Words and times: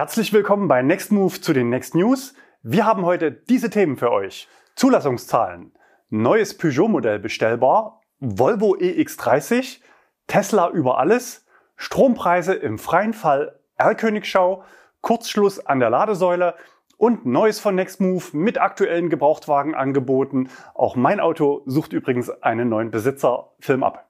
Herzlich 0.00 0.32
willkommen 0.32 0.66
bei 0.66 0.80
Next 0.80 1.12
Move 1.12 1.42
zu 1.42 1.52
den 1.52 1.68
Next 1.68 1.94
News. 1.94 2.32
Wir 2.62 2.86
haben 2.86 3.04
heute 3.04 3.30
diese 3.30 3.68
Themen 3.68 3.98
für 3.98 4.10
euch. 4.10 4.48
Zulassungszahlen, 4.74 5.74
neues 6.08 6.56
Peugeot-Modell 6.56 7.18
bestellbar, 7.18 8.00
Volvo 8.18 8.76
EX30, 8.76 9.80
Tesla 10.26 10.70
über 10.70 10.96
alles, 10.96 11.44
Strompreise 11.76 12.54
im 12.54 12.78
freien 12.78 13.12
Fall 13.12 13.60
R-Königschau, 13.76 14.64
Kurzschluss 15.02 15.66
an 15.66 15.80
der 15.80 15.90
Ladesäule 15.90 16.54
und 16.96 17.26
Neues 17.26 17.60
von 17.60 17.74
Nextmove 17.74 18.32
mit 18.32 18.58
aktuellen 18.58 19.10
Gebrauchtwagenangeboten. 19.10 20.48
Auch 20.72 20.96
mein 20.96 21.20
Auto 21.20 21.60
sucht 21.66 21.92
übrigens 21.92 22.30
einen 22.42 22.70
neuen 22.70 22.90
Besitzer. 22.90 23.52
Film 23.60 23.82
ab. 23.82 24.08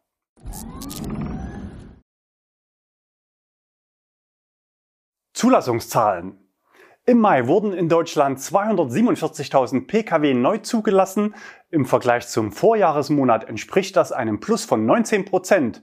Zulassungszahlen. 5.40 6.36
Im 7.06 7.18
Mai 7.18 7.46
wurden 7.46 7.72
in 7.72 7.88
Deutschland 7.88 8.40
247.000 8.40 9.86
Pkw 9.86 10.34
neu 10.34 10.58
zugelassen. 10.58 11.34
Im 11.70 11.86
Vergleich 11.86 12.28
zum 12.28 12.52
Vorjahresmonat 12.52 13.48
entspricht 13.48 13.96
das 13.96 14.12
einem 14.12 14.40
Plus 14.40 14.66
von 14.66 14.84
19 14.84 15.24
Prozent. 15.24 15.82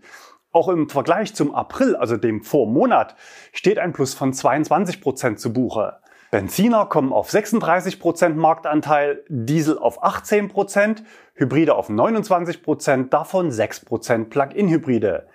Auch 0.51 0.67
im 0.67 0.89
Vergleich 0.89 1.33
zum 1.33 1.55
April, 1.55 1.95
also 1.95 2.17
dem 2.17 2.43
Vormonat, 2.43 3.15
steht 3.51 3.79
ein 3.79 3.93
Plus 3.93 4.13
von 4.13 4.31
22 4.31 5.01
Prozent 5.01 5.39
zu 5.39 5.51
Buche. 5.51 6.01
Benziner 6.29 6.85
kommen 6.85 7.11
auf 7.11 7.31
36 7.31 7.99
Prozent 7.99 8.37
Marktanteil, 8.37 9.23
Diesel 9.27 9.79
auf 9.79 10.03
18 10.03 10.49
Prozent, 10.49 11.03
Hybride 11.33 11.73
auf 11.73 11.89
29 11.89 12.61
Prozent, 12.61 13.11
davon 13.11 13.49
6 13.49 13.85
Prozent 13.85 14.29
Plug-in-Hybride. 14.29 15.27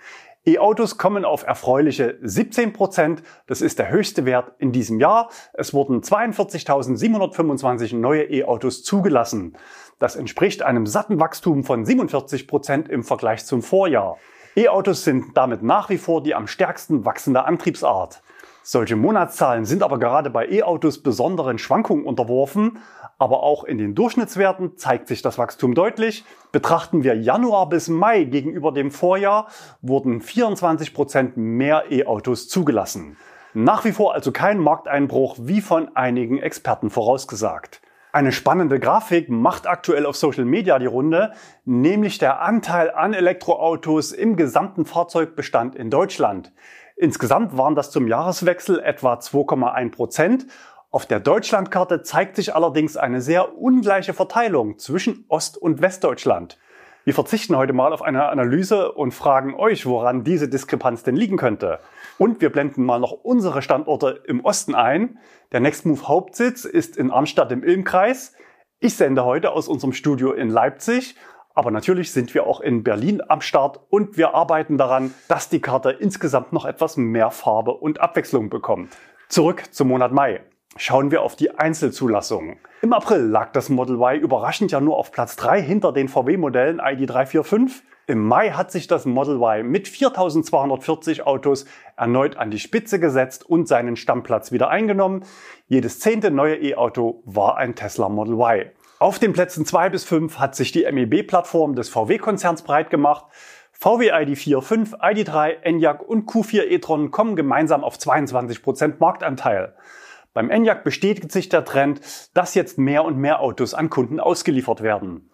E-Autos 0.45 0.97
kommen 0.97 1.23
auf 1.23 1.43
erfreuliche 1.43 2.17
17 2.21 2.73
Prozent. 2.73 3.23
Das 3.47 3.61
ist 3.61 3.79
der 3.79 3.89
höchste 3.89 4.25
Wert 4.25 4.51
in 4.57 4.73
diesem 4.73 4.99
Jahr. 4.99 5.29
Es 5.53 5.73
wurden 5.73 6.01
42.725 6.01 7.95
neue 7.95 8.23
E-Autos 8.23 8.83
zugelassen. 8.83 9.55
Das 9.99 10.17
entspricht 10.17 10.61
einem 10.61 10.85
satten 10.85 11.21
Wachstum 11.21 11.63
von 11.63 11.85
47 11.85 12.45
Prozent 12.45 12.89
im 12.89 13.03
Vergleich 13.03 13.45
zum 13.45 13.61
Vorjahr. 13.61 14.17
E-Autos 14.57 15.05
sind 15.05 15.37
damit 15.37 15.63
nach 15.63 15.89
wie 15.89 15.97
vor 15.97 16.21
die 16.21 16.35
am 16.35 16.47
stärksten 16.47 17.05
wachsende 17.05 17.45
Antriebsart. 17.45 18.21
Solche 18.65 18.95
Monatszahlen 18.95 19.65
sind 19.65 19.83
aber 19.83 19.99
gerade 19.99 20.29
bei 20.29 20.47
E-Autos 20.49 21.03
besonderen 21.03 21.57
Schwankungen 21.57 22.05
unterworfen, 22.05 22.79
aber 23.19 23.43
auch 23.43 23.65
in 23.65 23.77
den 23.77 23.93
Durchschnittswerten 23.93 24.77
zeigt 24.77 25.09
sich 25.09 25.21
das 25.21 25.37
Wachstum 25.37 25.75
deutlich. 25.75 26.23
Betrachten 26.53 27.03
wir 27.03 27.13
Januar 27.13 27.67
bis 27.67 27.89
Mai 27.89 28.23
gegenüber 28.23 28.71
dem 28.71 28.89
Vorjahr, 28.89 29.47
wurden 29.81 30.21
24 30.21 30.93
Prozent 30.93 31.35
mehr 31.35 31.91
E-Autos 31.91 32.47
zugelassen. 32.47 33.17
Nach 33.53 33.83
wie 33.83 33.91
vor 33.91 34.13
also 34.13 34.31
kein 34.31 34.59
Markteinbruch, 34.59 35.35
wie 35.41 35.59
von 35.59 35.93
einigen 35.97 36.37
Experten 36.37 36.89
vorausgesagt. 36.89 37.81
Eine 38.13 38.31
spannende 38.31 38.79
Grafik 38.79 39.27
macht 39.27 39.67
aktuell 39.67 40.05
auf 40.05 40.15
Social 40.15 40.45
Media 40.45 40.79
die 40.79 40.85
Runde, 40.85 41.33
nämlich 41.65 42.17
der 42.17 42.41
Anteil 42.41 42.91
an 42.91 43.13
Elektroautos 43.13 44.11
im 44.11 44.37
gesamten 44.37 44.85
Fahrzeugbestand 44.85 45.75
in 45.75 45.89
Deutschland. 45.89 46.53
Insgesamt 47.03 47.57
waren 47.57 47.75
das 47.75 47.91
zum 47.91 48.07
Jahreswechsel 48.07 48.79
etwa 48.79 49.15
2,1 49.15 49.91
Prozent 49.91 50.47
auf 50.89 51.05
der 51.05 51.19
Deutschlandkarte 51.19 52.01
zeigt 52.01 52.37
sich 52.37 52.55
allerdings 52.55 52.95
eine 52.95 53.19
sehr 53.19 53.57
ungleiche 53.57 54.13
Verteilung 54.13 54.77
zwischen 54.77 55.25
Ost- 55.27 55.57
und 55.57 55.81
Westdeutschland. 55.81 56.57
Wir 57.03 57.13
verzichten 57.13 57.57
heute 57.57 57.73
mal 57.73 57.91
auf 57.91 58.03
eine 58.03 58.29
Analyse 58.29 58.93
und 58.93 59.13
fragen 59.13 59.53
euch, 59.53 59.85
woran 59.85 60.23
diese 60.23 60.47
Diskrepanz 60.47 61.03
denn 61.03 61.17
liegen 61.17 61.35
könnte. 61.35 61.79
Und 62.19 62.39
wir 62.39 62.53
blenden 62.53 62.85
mal 62.85 62.99
noch 62.99 63.11
unsere 63.11 63.61
Standorte 63.61 64.23
im 64.25 64.45
Osten 64.45 64.73
ein. 64.73 65.19
Der 65.51 65.59
Nextmove 65.59 66.07
Hauptsitz 66.07 66.63
ist 66.63 66.95
in 66.95 67.11
Arnstadt 67.11 67.51
im 67.51 67.65
Ilmkreis. 67.65 68.33
Ich 68.79 68.95
sende 68.95 69.25
heute 69.25 69.51
aus 69.51 69.67
unserem 69.67 69.91
Studio 69.91 70.31
in 70.31 70.47
Leipzig. 70.47 71.17
Aber 71.55 71.69
natürlich 71.69 72.11
sind 72.11 72.33
wir 72.33 72.47
auch 72.47 72.61
in 72.61 72.83
Berlin 72.83 73.21
am 73.27 73.41
Start 73.41 73.79
und 73.89 74.17
wir 74.17 74.33
arbeiten 74.33 74.77
daran, 74.77 75.13
dass 75.27 75.49
die 75.49 75.61
Karte 75.61 75.91
insgesamt 75.91 76.51
noch 76.51 76.65
etwas 76.65 76.97
mehr 76.97 77.29
Farbe 77.29 77.73
und 77.73 78.01
Abwechslung 78.01 78.49
bekommt. 78.49 78.95
Zurück 79.29 79.63
zum 79.71 79.89
Monat 79.89 80.11
Mai. 80.11 80.41
Schauen 80.75 81.11
wir 81.11 81.21
auf 81.21 81.35
die 81.35 81.51
Einzelzulassungen. 81.51 82.57
Im 82.81 82.93
April 82.93 83.21
lag 83.21 83.51
das 83.51 83.69
Model 83.69 83.95
Y 83.95 84.19
überraschend 84.19 84.71
ja 84.71 84.81
nur 84.81 84.97
auf 84.97 85.11
Platz 85.11 85.35
3 85.35 85.61
hinter 85.61 85.93
den 85.93 86.07
VW-Modellen 86.07 86.81
ID345. 86.81 87.83
Im 88.07 88.27
Mai 88.27 88.49
hat 88.49 88.71
sich 88.71 88.87
das 88.87 89.05
Model 89.05 89.35
Y 89.35 89.65
mit 89.65 89.87
4240 89.87 91.25
Autos 91.27 91.65
erneut 91.95 92.37
an 92.37 92.49
die 92.49 92.59
Spitze 92.59 92.99
gesetzt 92.99 93.47
und 93.47 93.67
seinen 93.67 93.95
Stammplatz 93.95 94.51
wieder 94.51 94.69
eingenommen. 94.69 95.23
Jedes 95.67 95.99
zehnte 95.99 96.31
neue 96.31 96.55
E-Auto 96.55 97.21
war 97.25 97.57
ein 97.57 97.75
Tesla 97.75 98.09
Model 98.09 98.33
Y. 98.33 98.71
Auf 99.03 99.19
den 99.19 99.33
Plätzen 99.33 99.65
2 99.65 99.89
bis 99.89 100.05
5 100.05 100.39
hat 100.39 100.55
sich 100.55 100.71
die 100.71 100.89
MEB-Plattform 100.89 101.75
des 101.75 101.89
VW-Konzerns 101.89 102.61
breit 102.61 102.89
gemacht. 102.89 103.25
VW 103.73 104.13
ID4, 104.13 104.61
5, 104.61 104.93
ID3, 104.93 105.61
Enyaq 105.61 106.01
und 106.01 106.25
Q4 106.25 106.63
e-tron 106.69 107.11
kommen 107.11 107.35
gemeinsam 107.35 107.83
auf 107.83 107.97
22% 107.97 108.93
Marktanteil. 108.99 109.75
Beim 110.33 110.49
Enyaq 110.49 110.85
bestätigt 110.85 111.33
sich 111.33 111.49
der 111.49 111.65
Trend, 111.65 111.99
dass 112.33 112.55
jetzt 112.55 112.77
mehr 112.77 113.03
und 113.03 113.17
mehr 113.17 113.41
Autos 113.41 113.73
an 113.73 113.89
Kunden 113.89 114.21
ausgeliefert 114.21 114.81
werden. 114.81 115.29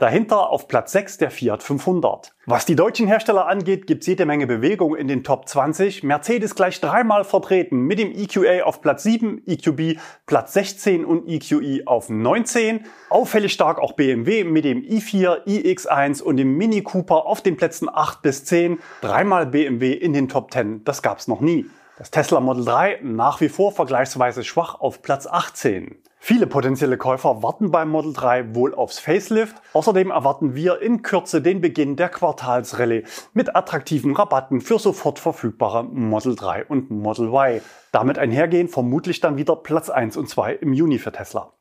Dahinter 0.00 0.48
auf 0.48 0.66
Platz 0.66 0.92
6 0.92 1.18
der 1.18 1.30
Fiat 1.30 1.62
500. 1.62 2.32
Was 2.46 2.64
die 2.64 2.74
deutschen 2.74 3.06
Hersteller 3.06 3.46
angeht, 3.46 3.86
gibt 3.86 4.00
es 4.00 4.06
jede 4.06 4.24
Menge 4.24 4.46
Bewegung 4.46 4.96
in 4.96 5.08
den 5.08 5.22
Top 5.22 5.46
20. 5.46 6.04
Mercedes 6.04 6.54
gleich 6.54 6.80
dreimal 6.80 7.22
vertreten 7.22 7.82
mit 7.82 7.98
dem 7.98 8.10
EQA 8.10 8.64
auf 8.64 8.80
Platz 8.80 9.02
7, 9.02 9.42
EQB 9.46 10.00
Platz 10.24 10.54
16 10.54 11.04
und 11.04 11.28
EQE 11.28 11.82
auf 11.84 12.08
19. 12.08 12.86
Auffällig 13.10 13.52
stark 13.52 13.78
auch 13.78 13.92
BMW 13.92 14.44
mit 14.44 14.64
dem 14.64 14.80
i4, 14.80 15.44
iX1 15.44 16.22
und 16.22 16.38
dem 16.38 16.56
Mini 16.56 16.80
Cooper 16.80 17.26
auf 17.26 17.42
den 17.42 17.58
Plätzen 17.58 17.90
8 17.92 18.22
bis 18.22 18.46
10. 18.46 18.78
Dreimal 19.02 19.44
BMW 19.44 19.92
in 19.92 20.14
den 20.14 20.30
Top 20.30 20.50
10, 20.50 20.82
das 20.84 21.02
gab's 21.02 21.28
noch 21.28 21.42
nie. 21.42 21.66
Das 22.00 22.10
Tesla 22.10 22.40
Model 22.40 22.64
3 22.64 23.00
nach 23.02 23.42
wie 23.42 23.50
vor 23.50 23.72
vergleichsweise 23.72 24.42
schwach 24.42 24.80
auf 24.80 25.02
Platz 25.02 25.26
18. 25.26 25.98
Viele 26.18 26.46
potenzielle 26.46 26.96
Käufer 26.96 27.42
warten 27.42 27.70
beim 27.70 27.90
Model 27.90 28.14
3 28.14 28.54
wohl 28.54 28.74
aufs 28.74 28.98
Facelift. 28.98 29.56
Außerdem 29.74 30.10
erwarten 30.10 30.54
wir 30.54 30.80
in 30.80 31.02
Kürze 31.02 31.42
den 31.42 31.60
Beginn 31.60 31.96
der 31.96 32.08
Quartalsrallye 32.08 33.04
mit 33.34 33.54
attraktiven 33.54 34.16
Rabatten 34.16 34.62
für 34.62 34.78
sofort 34.78 35.18
verfügbare 35.18 35.84
Model 35.84 36.36
3 36.36 36.64
und 36.64 36.90
Model 36.90 37.26
Y. 37.34 37.60
Damit 37.92 38.18
einhergehen 38.18 38.68
vermutlich 38.68 39.20
dann 39.20 39.36
wieder 39.36 39.56
Platz 39.56 39.90
1 39.90 40.16
und 40.16 40.26
2 40.26 40.54
im 40.54 40.72
Juni 40.72 40.98
für 40.98 41.12
Tesla. 41.12 41.52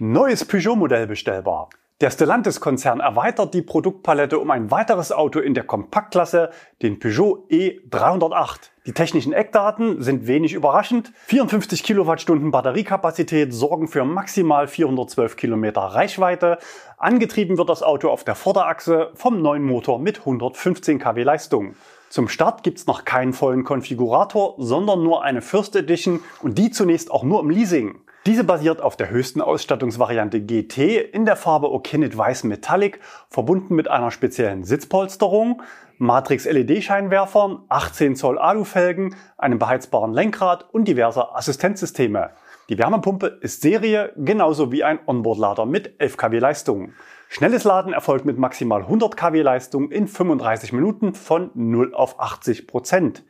Neues 0.00 0.44
Peugeot-Modell 0.44 1.06
bestellbar. 1.06 1.70
Der 2.00 2.10
Stellantis-Konzern 2.10 3.00
erweitert 3.00 3.52
die 3.52 3.60
Produktpalette 3.60 4.38
um 4.38 4.50
ein 4.50 4.70
weiteres 4.70 5.12
Auto 5.12 5.38
in 5.38 5.52
der 5.52 5.64
Kompaktklasse, 5.64 6.48
den 6.80 6.98
Peugeot 6.98 7.46
E308. 7.50 8.70
Die 8.86 8.94
technischen 8.94 9.34
Eckdaten 9.34 10.00
sind 10.00 10.26
wenig 10.26 10.54
überraschend. 10.54 11.12
54 11.26 11.82
Kilowattstunden 11.82 12.52
Batteriekapazität 12.52 13.52
sorgen 13.52 13.86
für 13.86 14.06
maximal 14.06 14.66
412 14.66 15.36
Kilometer 15.36 15.82
Reichweite. 15.82 16.56
Angetrieben 16.96 17.58
wird 17.58 17.68
das 17.68 17.82
Auto 17.82 18.08
auf 18.08 18.24
der 18.24 18.34
Vorderachse 18.34 19.10
vom 19.12 19.42
neuen 19.42 19.64
Motor 19.64 19.98
mit 19.98 20.20
115 20.20 20.98
kW 20.98 21.22
Leistung. 21.22 21.74
Zum 22.08 22.28
Start 22.28 22.62
gibt's 22.62 22.86
noch 22.86 23.04
keinen 23.04 23.34
vollen 23.34 23.62
Konfigurator, 23.62 24.54
sondern 24.56 25.02
nur 25.02 25.22
eine 25.22 25.42
First 25.42 25.76
Edition 25.76 26.20
und 26.40 26.56
die 26.56 26.70
zunächst 26.70 27.10
auch 27.10 27.24
nur 27.24 27.40
im 27.40 27.50
Leasing. 27.50 28.00
Diese 28.26 28.44
basiert 28.44 28.82
auf 28.82 28.96
der 28.96 29.08
höchsten 29.08 29.40
Ausstattungsvariante 29.40 30.42
GT 30.42 30.78
in 31.12 31.24
der 31.24 31.36
Farbe 31.36 31.72
Okinit 31.72 32.18
Weiß 32.18 32.44
Metallic, 32.44 33.00
verbunden 33.30 33.74
mit 33.74 33.88
einer 33.88 34.10
speziellen 34.10 34.62
Sitzpolsterung, 34.62 35.62
Matrix 35.96 36.44
LED-Scheinwerfern, 36.44 37.62
18 37.70 38.16
Zoll 38.16 38.38
Alufelgen, 38.38 39.16
einem 39.38 39.58
beheizbaren 39.58 40.12
Lenkrad 40.12 40.66
und 40.70 40.86
diverse 40.86 41.34
Assistenzsysteme. 41.34 42.32
Die 42.68 42.76
Wärmepumpe 42.76 43.38
ist 43.40 43.62
Serie, 43.62 44.12
genauso 44.16 44.70
wie 44.70 44.84
ein 44.84 44.98
Onboard-Lader 45.06 45.64
mit 45.64 45.98
11 45.98 46.18
kW 46.18 46.38
Leistung. 46.38 46.92
Schnelles 47.30 47.64
Laden 47.64 47.94
erfolgt 47.94 48.26
mit 48.26 48.36
maximal 48.36 48.82
100 48.82 49.16
kW 49.16 49.40
Leistung 49.40 49.90
in 49.90 50.08
35 50.08 50.74
Minuten 50.74 51.14
von 51.14 51.52
0 51.54 51.94
auf 51.94 52.20
80 52.20 52.66
Prozent. 52.66 53.24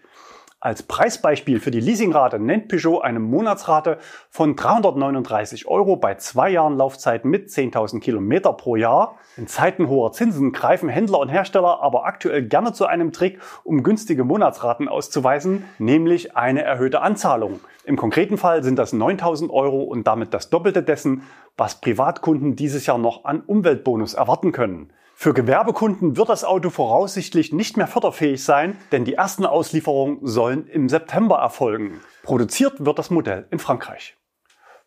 Als 0.63 0.83
Preisbeispiel 0.83 1.59
für 1.59 1.71
die 1.71 1.81
Leasingrate 1.81 2.39
nennt 2.39 2.69
Peugeot 2.69 3.01
eine 3.01 3.19
Monatsrate 3.19 3.97
von 4.29 4.57
339 4.57 5.67
Euro 5.67 5.97
bei 5.97 6.17
zwei 6.17 6.51
Jahren 6.51 6.77
Laufzeit 6.77 7.25
mit 7.25 7.49
10.000 7.49 8.01
Kilometer 8.01 8.53
pro 8.53 8.77
Jahr. 8.77 9.17
In 9.39 9.47
Zeiten 9.47 9.89
hoher 9.89 10.13
Zinsen 10.13 10.53
greifen 10.53 10.91
Händler 10.91 11.21
und 11.21 11.31
Hersteller 11.31 11.81
aber 11.81 12.05
aktuell 12.05 12.43
gerne 12.43 12.75
zu 12.75 12.85
einem 12.85 13.11
Trick, 13.11 13.41
um 13.65 13.83
günstige 13.83 14.23
Monatsraten 14.23 14.87
auszuweisen, 14.87 15.65
nämlich 15.79 16.37
eine 16.37 16.63
erhöhte 16.63 17.01
Anzahlung. 17.01 17.61
Im 17.87 17.97
konkreten 17.97 18.37
Fall 18.37 18.63
sind 18.63 18.79
das 18.79 18.93
9.000 18.93 19.49
Euro 19.49 19.83
und 19.83 20.07
damit 20.07 20.35
das 20.35 20.51
Doppelte 20.51 20.83
dessen, 20.83 21.23
was 21.57 21.81
Privatkunden 21.81 22.55
dieses 22.55 22.85
Jahr 22.85 22.99
noch 22.99 23.25
an 23.25 23.41
Umweltbonus 23.41 24.13
erwarten 24.13 24.53
können. 24.53 24.93
Für 25.23 25.35
Gewerbekunden 25.35 26.17
wird 26.17 26.31
das 26.31 26.45
Auto 26.45 26.71
voraussichtlich 26.71 27.53
nicht 27.53 27.77
mehr 27.77 27.87
förderfähig 27.87 28.43
sein, 28.43 28.79
denn 28.91 29.05
die 29.05 29.17
ersten 29.17 29.45
Auslieferungen 29.45 30.27
sollen 30.27 30.67
im 30.67 30.89
September 30.89 31.37
erfolgen. 31.37 32.01
Produziert 32.23 32.87
wird 32.87 32.99
das 32.99 33.11
Modell 33.11 33.47
in 33.51 33.59
Frankreich. 33.59 34.17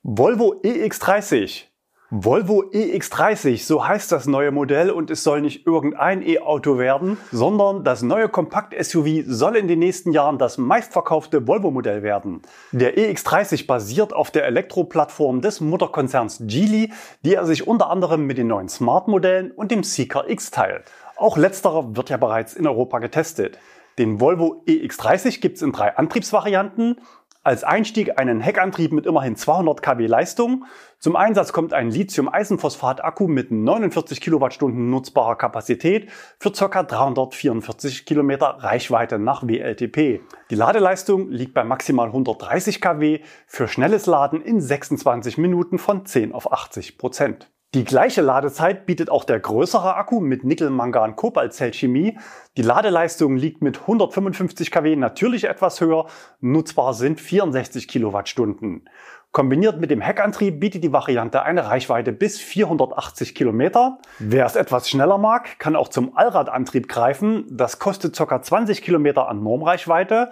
Volvo 0.02 0.60
EX30 0.64 1.66
Volvo 2.16 2.66
EX30, 2.72 3.66
so 3.66 3.88
heißt 3.88 4.12
das 4.12 4.28
neue 4.28 4.52
Modell 4.52 4.92
und 4.92 5.10
es 5.10 5.24
soll 5.24 5.42
nicht 5.42 5.66
irgendein 5.66 6.22
E-Auto 6.22 6.78
werden, 6.78 7.18
sondern 7.32 7.84
das 7.84 8.04
neue 8.04 8.30
Kompakt-SUV 8.30 9.24
soll 9.26 9.56
in 9.56 9.68
den 9.68 9.80
nächsten 9.80 10.12
Jahren 10.12 10.38
das 10.38 10.60
meistverkaufte 10.60 11.48
Volvo-Modell 11.48 12.04
werden. 12.04 12.44
Der 12.72 13.00
EX30 13.00 13.66
basiert 13.66 14.14
auf 14.14 14.30
der 14.30 14.46
Elektroplattform 14.46 15.42
des 15.42 15.60
Mutterkonzerns 15.60 16.44
Geely, 16.46 16.94
die 17.26 17.34
er 17.34 17.48
sich 17.48 17.68
unter 17.68 17.90
anderem 17.90 18.28
mit 18.28 18.38
den 18.38 18.46
neuen 18.46 18.70
Smart-Modellen 18.70 19.50
und 19.50 19.72
dem 19.72 19.82
Seeker 19.82 20.30
X 20.30 20.52
teilt. 20.52 20.84
Auch 21.18 21.36
letzterer 21.36 21.96
wird 21.96 22.12
ja 22.12 22.18
bereits 22.18 22.54
in 22.54 22.68
Europa 22.68 23.00
getestet. 23.00 23.58
Den 24.00 24.20
Volvo 24.20 24.64
EX30 24.68 25.40
gibt 25.40 25.58
es 25.58 25.62
in 25.62 25.72
drei 25.72 25.96
Antriebsvarianten. 25.96 26.98
Als 27.46 27.66
Einstieg 27.66 28.18
einen 28.18 28.40
Heckantrieb 28.40 28.94
mit 28.94 29.06
immerhin 29.06 29.36
200 29.36 29.82
kW 29.82 30.08
Leistung. 30.08 30.64
Zum 30.98 31.18
Einsatz 31.18 31.52
kommt 31.52 31.74
ein 31.74 31.92
Lithium-Eisenphosphat-Akku 31.92 33.28
mit 33.28 33.52
49 33.52 34.22
Kilowattstunden 34.22 34.90
nutzbarer 34.90 35.36
Kapazität 35.36 36.10
für 36.40 36.54
ca. 36.54 36.84
344 36.84 38.06
Kilometer 38.06 38.46
Reichweite 38.60 39.20
nach 39.20 39.46
WLTP. 39.46 40.22
Die 40.52 40.56
Ladeleistung 40.56 41.30
liegt 41.32 41.54
bei 41.54 41.66
maximal 41.66 42.08
130 42.08 42.80
kW 42.80 43.20
für 43.46 43.68
schnelles 43.68 44.06
Laden 44.06 44.42
in 44.42 44.62
26 44.62 45.38
Minuten 45.38 45.80
von 45.80 46.06
10 46.06 46.32
auf 46.32 46.50
80 46.50 46.98
Prozent. 46.98 47.53
Die 47.74 47.86
gleiche 47.86 48.22
Ladezeit 48.22 48.86
bietet 48.86 49.10
auch 49.10 49.24
der 49.24 49.40
größere 49.40 49.96
Akku 49.96 50.20
mit 50.20 50.44
Nickel-Mangan-Kobalt-Zellchemie. 50.44 52.20
Die 52.56 52.62
Ladeleistung 52.62 53.36
liegt 53.36 53.64
mit 53.64 53.82
155 53.82 54.70
kW 54.70 54.96
natürlich 54.96 55.46
etwas 55.46 55.82
höher, 55.82 56.06
nutzbar 56.40 56.94
sind 56.94 57.20
64 57.20 57.88
Kilowattstunden. 57.88 58.88
Kombiniert 59.32 59.82
mit 59.82 59.90
dem 59.90 60.02
Heckantrieb 60.02 60.60
bietet 60.60 60.84
die 60.84 60.94
Variante 60.94 61.42
eine 61.42 61.66
Reichweite 61.66 62.12
bis 62.12 62.40
480 62.40 63.34
Kilometer. 63.34 63.98
Wer 64.20 64.46
es 64.46 64.56
etwas 64.56 64.88
schneller 64.88 65.18
mag, 65.18 65.58
kann 65.58 65.76
auch 65.76 65.88
zum 65.88 66.16
Allradantrieb 66.16 66.88
greifen. 66.88 67.46
Das 67.50 67.80
kostet 67.80 68.16
ca. 68.16 68.40
20 68.40 68.84
Kilometer 68.84 69.28
an 69.28 69.42
Normreichweite, 69.42 70.30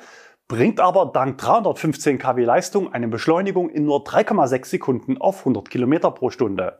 bringt 0.47 0.79
aber 0.79 1.07
dank 1.07 1.39
315 1.39 2.19
kW 2.19 2.43
Leistung 2.43 2.93
eine 2.93 3.07
Beschleunigung 3.07 3.71
in 3.71 3.85
nur 3.85 4.03
3,6 4.03 4.65
Sekunden 4.65 5.17
auf 5.19 5.39
100 5.39 5.71
Kilometer 5.71 6.11
pro 6.11 6.29
Stunde. 6.29 6.77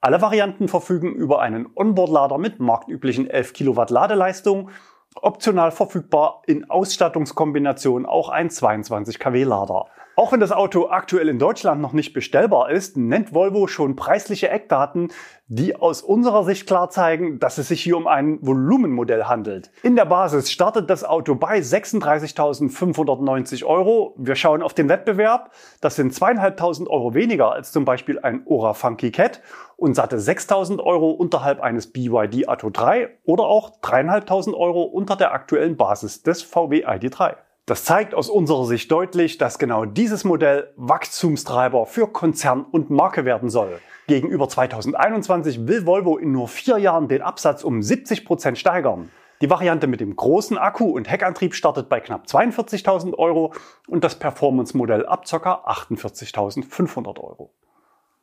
Alle 0.00 0.22
Varianten 0.22 0.68
verfügen 0.68 1.12
über 1.12 1.40
einen 1.40 1.66
Onboard-Lader 1.74 2.38
mit 2.38 2.60
marktüblichen 2.60 3.28
11 3.28 3.52
Kilowatt 3.52 3.90
Ladeleistung. 3.90 4.70
Optional 5.16 5.72
verfügbar 5.72 6.42
in 6.46 6.70
Ausstattungskombination 6.70 8.06
auch 8.06 8.28
ein 8.28 8.48
22 8.48 9.18
kW 9.18 9.42
Lader. 9.42 9.86
Auch 10.18 10.32
wenn 10.32 10.40
das 10.40 10.50
Auto 10.50 10.88
aktuell 10.88 11.28
in 11.28 11.38
Deutschland 11.38 11.80
noch 11.80 11.92
nicht 11.92 12.12
bestellbar 12.12 12.70
ist, 12.70 12.96
nennt 12.96 13.32
Volvo 13.32 13.68
schon 13.68 13.94
preisliche 13.94 14.48
Eckdaten, 14.48 15.12
die 15.46 15.76
aus 15.76 16.02
unserer 16.02 16.42
Sicht 16.42 16.66
klar 16.66 16.90
zeigen, 16.90 17.38
dass 17.38 17.58
es 17.58 17.68
sich 17.68 17.82
hier 17.82 17.96
um 17.96 18.08
ein 18.08 18.40
Volumenmodell 18.40 19.26
handelt. 19.26 19.70
In 19.84 19.94
der 19.94 20.06
Basis 20.06 20.50
startet 20.50 20.90
das 20.90 21.04
Auto 21.04 21.36
bei 21.36 21.60
36.590 21.60 23.64
Euro. 23.64 24.16
Wir 24.18 24.34
schauen 24.34 24.60
auf 24.60 24.74
den 24.74 24.88
Wettbewerb. 24.88 25.52
Das 25.80 25.94
sind 25.94 26.12
zweieinhalbtausend 26.12 26.90
Euro 26.90 27.14
weniger 27.14 27.52
als 27.52 27.70
zum 27.70 27.84
Beispiel 27.84 28.18
ein 28.18 28.42
Ora 28.44 28.74
Funky 28.74 29.12
Cat 29.12 29.40
und 29.78 29.94
satte 29.94 30.16
6.000 30.16 30.82
Euro 30.82 31.12
unterhalb 31.12 31.60
eines 31.60 31.92
BYD 31.92 32.48
Atto 32.48 32.68
3 32.68 33.10
oder 33.24 33.44
auch 33.44 33.78
dreieinhalbtausend 33.80 34.56
Euro 34.56 34.82
unter 34.82 35.14
der 35.14 35.32
aktuellen 35.32 35.76
Basis 35.76 36.24
des 36.24 36.42
VW 36.42 36.84
ID3. 36.84 37.36
Das 37.64 37.84
zeigt 37.84 38.12
aus 38.12 38.28
unserer 38.28 38.64
Sicht 38.64 38.90
deutlich, 38.90 39.38
dass 39.38 39.58
genau 39.58 39.84
dieses 39.84 40.24
Modell 40.24 40.72
Wachstumstreiber 40.76 41.86
für 41.86 42.08
Konzern 42.08 42.64
und 42.64 42.90
Marke 42.90 43.24
werden 43.24 43.50
soll. 43.50 43.78
Gegenüber 44.08 44.48
2021 44.48 45.68
will 45.68 45.86
Volvo 45.86 46.16
in 46.16 46.32
nur 46.32 46.48
vier 46.48 46.78
Jahren 46.78 47.06
den 47.06 47.22
Absatz 47.22 47.62
um 47.62 47.80
70 47.80 48.24
Prozent 48.24 48.58
steigern. 48.58 49.10
Die 49.42 49.50
Variante 49.50 49.86
mit 49.86 50.00
dem 50.00 50.16
großen 50.16 50.58
Akku 50.58 50.86
und 50.86 51.08
Heckantrieb 51.08 51.54
startet 51.54 51.88
bei 51.88 52.00
knapp 52.00 52.24
42.000 52.26 53.14
Euro 53.14 53.52
und 53.86 54.02
das 54.02 54.18
Performance-Modell 54.18 55.06
ab 55.06 55.24
ca. 55.30 55.62
48.500 55.66 57.20
Euro. 57.20 57.52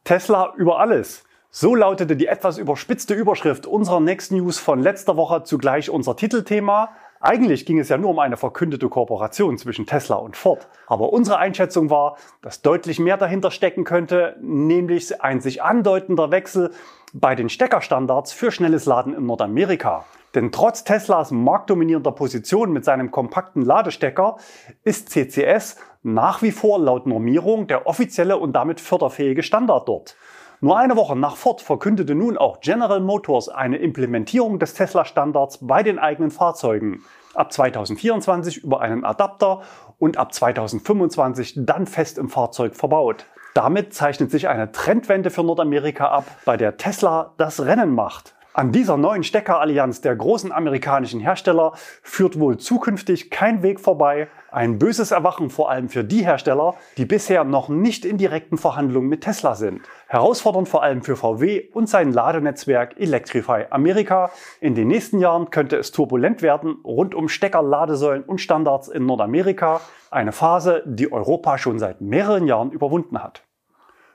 Tesla 0.04 0.54
über 0.58 0.80
alles. 0.80 1.24
So 1.57 1.74
lautete 1.74 2.18
die 2.18 2.28
etwas 2.28 2.57
überspitzte 2.57 3.13
Überschrift 3.13 3.66
unserer 3.66 4.02
Next 4.02 4.34
News 4.34 4.60
von 4.60 4.81
letzter 4.81 5.16
Woche 5.16 5.44
zugleich 5.44 5.90
unser 5.90 6.18
Titelthema. 6.18 6.90
Eigentlich 7.22 7.66
ging 7.66 7.80
es 7.80 7.88
ja 7.88 7.98
nur 7.98 8.10
um 8.10 8.19
eine 8.19 8.36
verkündete 8.36 8.90
Kooperation 8.90 9.57
zwischen 9.57 9.86
Tesla 9.86 10.18
und 10.18 10.36
Ford. 10.36 10.68
Aber 10.88 11.13
unsere 11.13 11.38
Einschätzung 11.38 11.90
war, 11.90 12.18
dass 12.42 12.62
deutlich 12.62 13.00
mehr 13.00 13.16
dahinter 13.16 13.52
stecken 13.52 13.86
könnte, 13.86 14.36
nämlich 14.42 15.22
ein 15.22 15.40
sich 15.40 15.63
andeutender 15.63 16.30
Wechsel 16.30 16.72
bei 17.13 17.36
den 17.36 17.48
Steckerstandards 17.48 18.34
für 18.34 18.51
schnelles 18.51 18.86
Laden 18.86 19.16
in 19.16 19.25
Nordamerika. 19.25 20.04
Denn 20.34 20.51
trotz 20.51 20.84
Teslas 20.84 21.31
marktdominierender 21.31 22.12
Position 22.12 22.74
mit 22.74 22.84
seinem 22.84 23.12
kompakten 23.12 23.62
Ladestecker 23.62 24.36
ist 24.84 25.10
CCS 25.10 25.78
nach 26.04 26.42
wie 26.42 26.51
vor 26.51 26.80
laut 26.80 27.08
Normierung 27.08 27.68
der 27.68 27.88
offizielle 27.88 28.36
und 28.36 28.51
damit 28.51 28.81
förderfähige 28.81 29.42
Standard 29.42 29.88
dort. 29.88 30.18
Nur 30.65 30.79
eine 30.79 30.95
Woche 30.95 31.15
nach 31.15 31.35
Ford 31.35 31.62
verkündete 31.62 32.15
nun 32.15 32.39
auch 32.39 32.59
General 32.59 33.00
Motors 33.00 33.50
eine 33.50 33.77
Implementierung 33.77 34.57
des 34.57 34.73
Tesla-Standards 34.73 35.59
bei 35.62 35.83
den 35.83 36.00
eigenen 36.00 36.31
Fahrzeugen. 36.31 37.03
Ab 37.35 37.53
2024 37.53 38.63
über 38.63 38.81
einen 38.81 39.06
Adapter 39.06 39.62
und 40.00 40.17
ab 40.17 40.33
2025 40.33 41.53
dann 41.57 41.85
fest 41.85 42.17
im 42.17 42.29
Fahrzeug 42.29 42.75
verbaut. 42.75 43.27
Damit 43.53 43.94
zeichnet 43.94 44.31
sich 44.31 44.47
eine 44.47 44.71
Trendwende 44.71 45.29
für 45.29 45.44
Nordamerika 45.44 46.07
ab, 46.07 46.25
bei 46.45 46.57
der 46.57 46.77
Tesla 46.77 47.35
das 47.38 47.63
Rennen 47.63 47.94
macht. 47.94 48.33
An 48.56 48.71
dieser 48.71 48.95
neuen 48.95 49.25
Steckerallianz 49.25 50.00
der 50.00 50.15
großen 50.15 50.53
amerikanischen 50.53 51.19
Hersteller 51.19 51.73
führt 52.01 52.39
wohl 52.39 52.56
zukünftig 52.56 53.29
kein 53.29 53.63
Weg 53.63 53.81
vorbei. 53.81 54.29
Ein 54.50 54.79
böses 54.79 55.12
Erwachen 55.12 55.50
vor 55.50 55.69
allem 55.69 55.89
für 55.89 56.06
die 56.06 56.23
Hersteller, 56.23 56.75
die 56.95 57.03
bisher 57.03 57.44
noch 57.44 57.67
nicht 57.67 58.06
in 58.06 58.17
direkten 58.17 58.57
Verhandlungen 58.57 59.09
mit 59.09 59.25
Tesla 59.25 59.56
sind. 59.56 59.81
Herausfordernd 60.15 60.69
vor 60.69 60.81
allem 60.81 61.01
für 61.01 61.17
VW 61.17 61.67
und 61.73 61.89
sein 61.89 62.13
Ladenetzwerk 62.13 62.97
Electrify 62.97 63.65
Amerika. 63.69 64.31
In 64.62 64.73
den 64.73 64.88
nächsten 64.88 65.19
Jahren 65.19 65.50
könnte 65.50 65.75
es 65.75 65.91
turbulent 65.91 66.41
werden 66.41 66.77
rund 66.85 67.13
um 67.13 67.27
Stecker, 67.27 67.62
Ladesäulen 67.62 68.23
und 68.23 68.39
Standards 68.39 68.88
in 68.88 69.06
Nordamerika. 69.06 69.81
Eine 70.12 70.31
Phase, 70.31 70.83
die 70.85 71.12
Europa 71.12 71.57
schon 71.57 71.79
seit 71.79 72.00
mehreren 72.00 72.47
Jahren 72.47 72.71
überwunden 72.71 73.21
hat. 73.21 73.44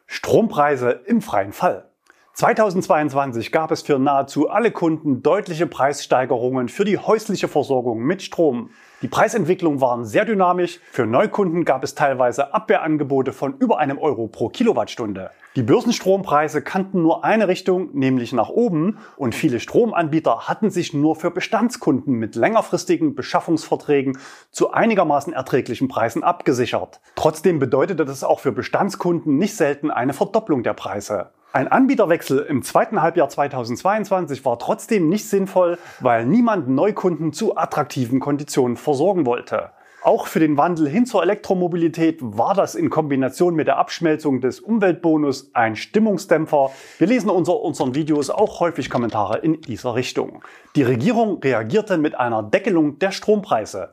Strompreise 0.07 1.03
im 1.05 1.21
freien 1.21 1.53
Fall. 1.53 1.90
2022 2.35 3.53
gab 3.53 3.71
es 3.71 3.83
für 3.83 3.99
nahezu 3.99 4.49
alle 4.49 4.71
Kunden 4.71 5.23
deutliche 5.23 5.67
Preissteigerungen 5.67 6.69
für 6.69 6.85
die 6.85 6.97
häusliche 6.97 7.49
Versorgung 7.49 8.01
mit 8.01 8.23
Strom. 8.23 8.71
Die 9.03 9.09
Preisentwicklungen 9.09 9.81
waren 9.81 10.05
sehr 10.05 10.25
dynamisch. 10.25 10.79
Für 10.91 11.07
Neukunden 11.07 11.65
gab 11.65 11.83
es 11.85 11.95
teilweise 11.95 12.55
Abwehrangebote 12.55 13.33
von 13.33 13.57
über 13.59 13.79
einem 13.79 13.99
Euro 13.99 14.29
pro 14.29 14.49
Kilowattstunde. 14.49 15.31
Die 15.57 15.63
Börsenstrompreise 15.63 16.63
kannten 16.63 17.03
nur 17.03 17.25
eine 17.25 17.49
Richtung, 17.49 17.91
nämlich 17.93 18.33
nach 18.33 18.49
oben, 18.49 18.99
und 19.17 19.35
viele 19.35 19.59
Stromanbieter 19.59 20.49
hatten 20.49 20.71
sich 20.71 20.95
nur 20.95 21.17
für 21.17 21.33
Bestandskunden 21.33 22.15
mit 22.15 22.37
längerfristigen 22.37 23.17
Beschaffungsverträgen 23.17 24.19
zu 24.53 24.71
einigermaßen 24.71 25.33
erträglichen 25.33 25.89
Preisen 25.89 26.23
abgesichert. 26.23 27.01
Trotzdem 27.17 27.59
bedeutete 27.59 28.05
das 28.05 28.23
auch 28.23 28.39
für 28.39 28.53
Bestandskunden 28.53 29.37
nicht 29.37 29.57
selten 29.57 29.91
eine 29.91 30.13
Verdopplung 30.13 30.63
der 30.63 30.75
Preise. 30.75 31.31
Ein 31.53 31.67
Anbieterwechsel 31.67 32.47
im 32.49 32.63
zweiten 32.63 33.03
Halbjahr 33.03 33.29
2022 33.29 34.45
war 34.45 34.61
trotzdem 34.61 35.09
nicht 35.09 35.29
sinnvoll, 35.29 35.79
weil 35.99 36.25
niemand 36.25 36.69
Neukunden 36.69 37.33
zu 37.33 37.57
attraktiven 37.57 38.21
Konditionen 38.21 38.77
versorgen 38.77 39.27
wollte. 39.27 39.71
Auch 40.05 40.29
für 40.29 40.39
den 40.39 40.57
Wandel 40.57 40.89
hin 40.89 41.07
zur 41.07 41.25
Elektromobilität 41.25 42.21
war 42.23 42.55
das 42.55 42.77
in 42.77 42.89
Kombination 42.89 43.57
mit 43.57 43.67
der 43.67 43.79
Abschmelzung 43.79 44.41
des 44.41 44.61
Umweltbonus 44.61 45.51
ein 45.53 45.75
Stimmungsdämpfer. 45.75 46.71
Wir 46.99 47.09
lesen 47.09 47.31
unter 47.31 47.61
unseren 47.61 47.97
Videos 47.97 48.31
auch 48.31 48.61
häufig 48.61 48.89
Kommentare 48.89 49.39
in 49.39 49.61
dieser 49.61 49.97
Richtung. 49.97 50.45
Die 50.77 50.85
Regierung 50.85 51.41
reagierte 51.43 51.99
mit 51.99 52.15
einer 52.15 52.45
Deckelung 52.45 53.01
der 53.01 53.11
Strompreise. 53.11 53.93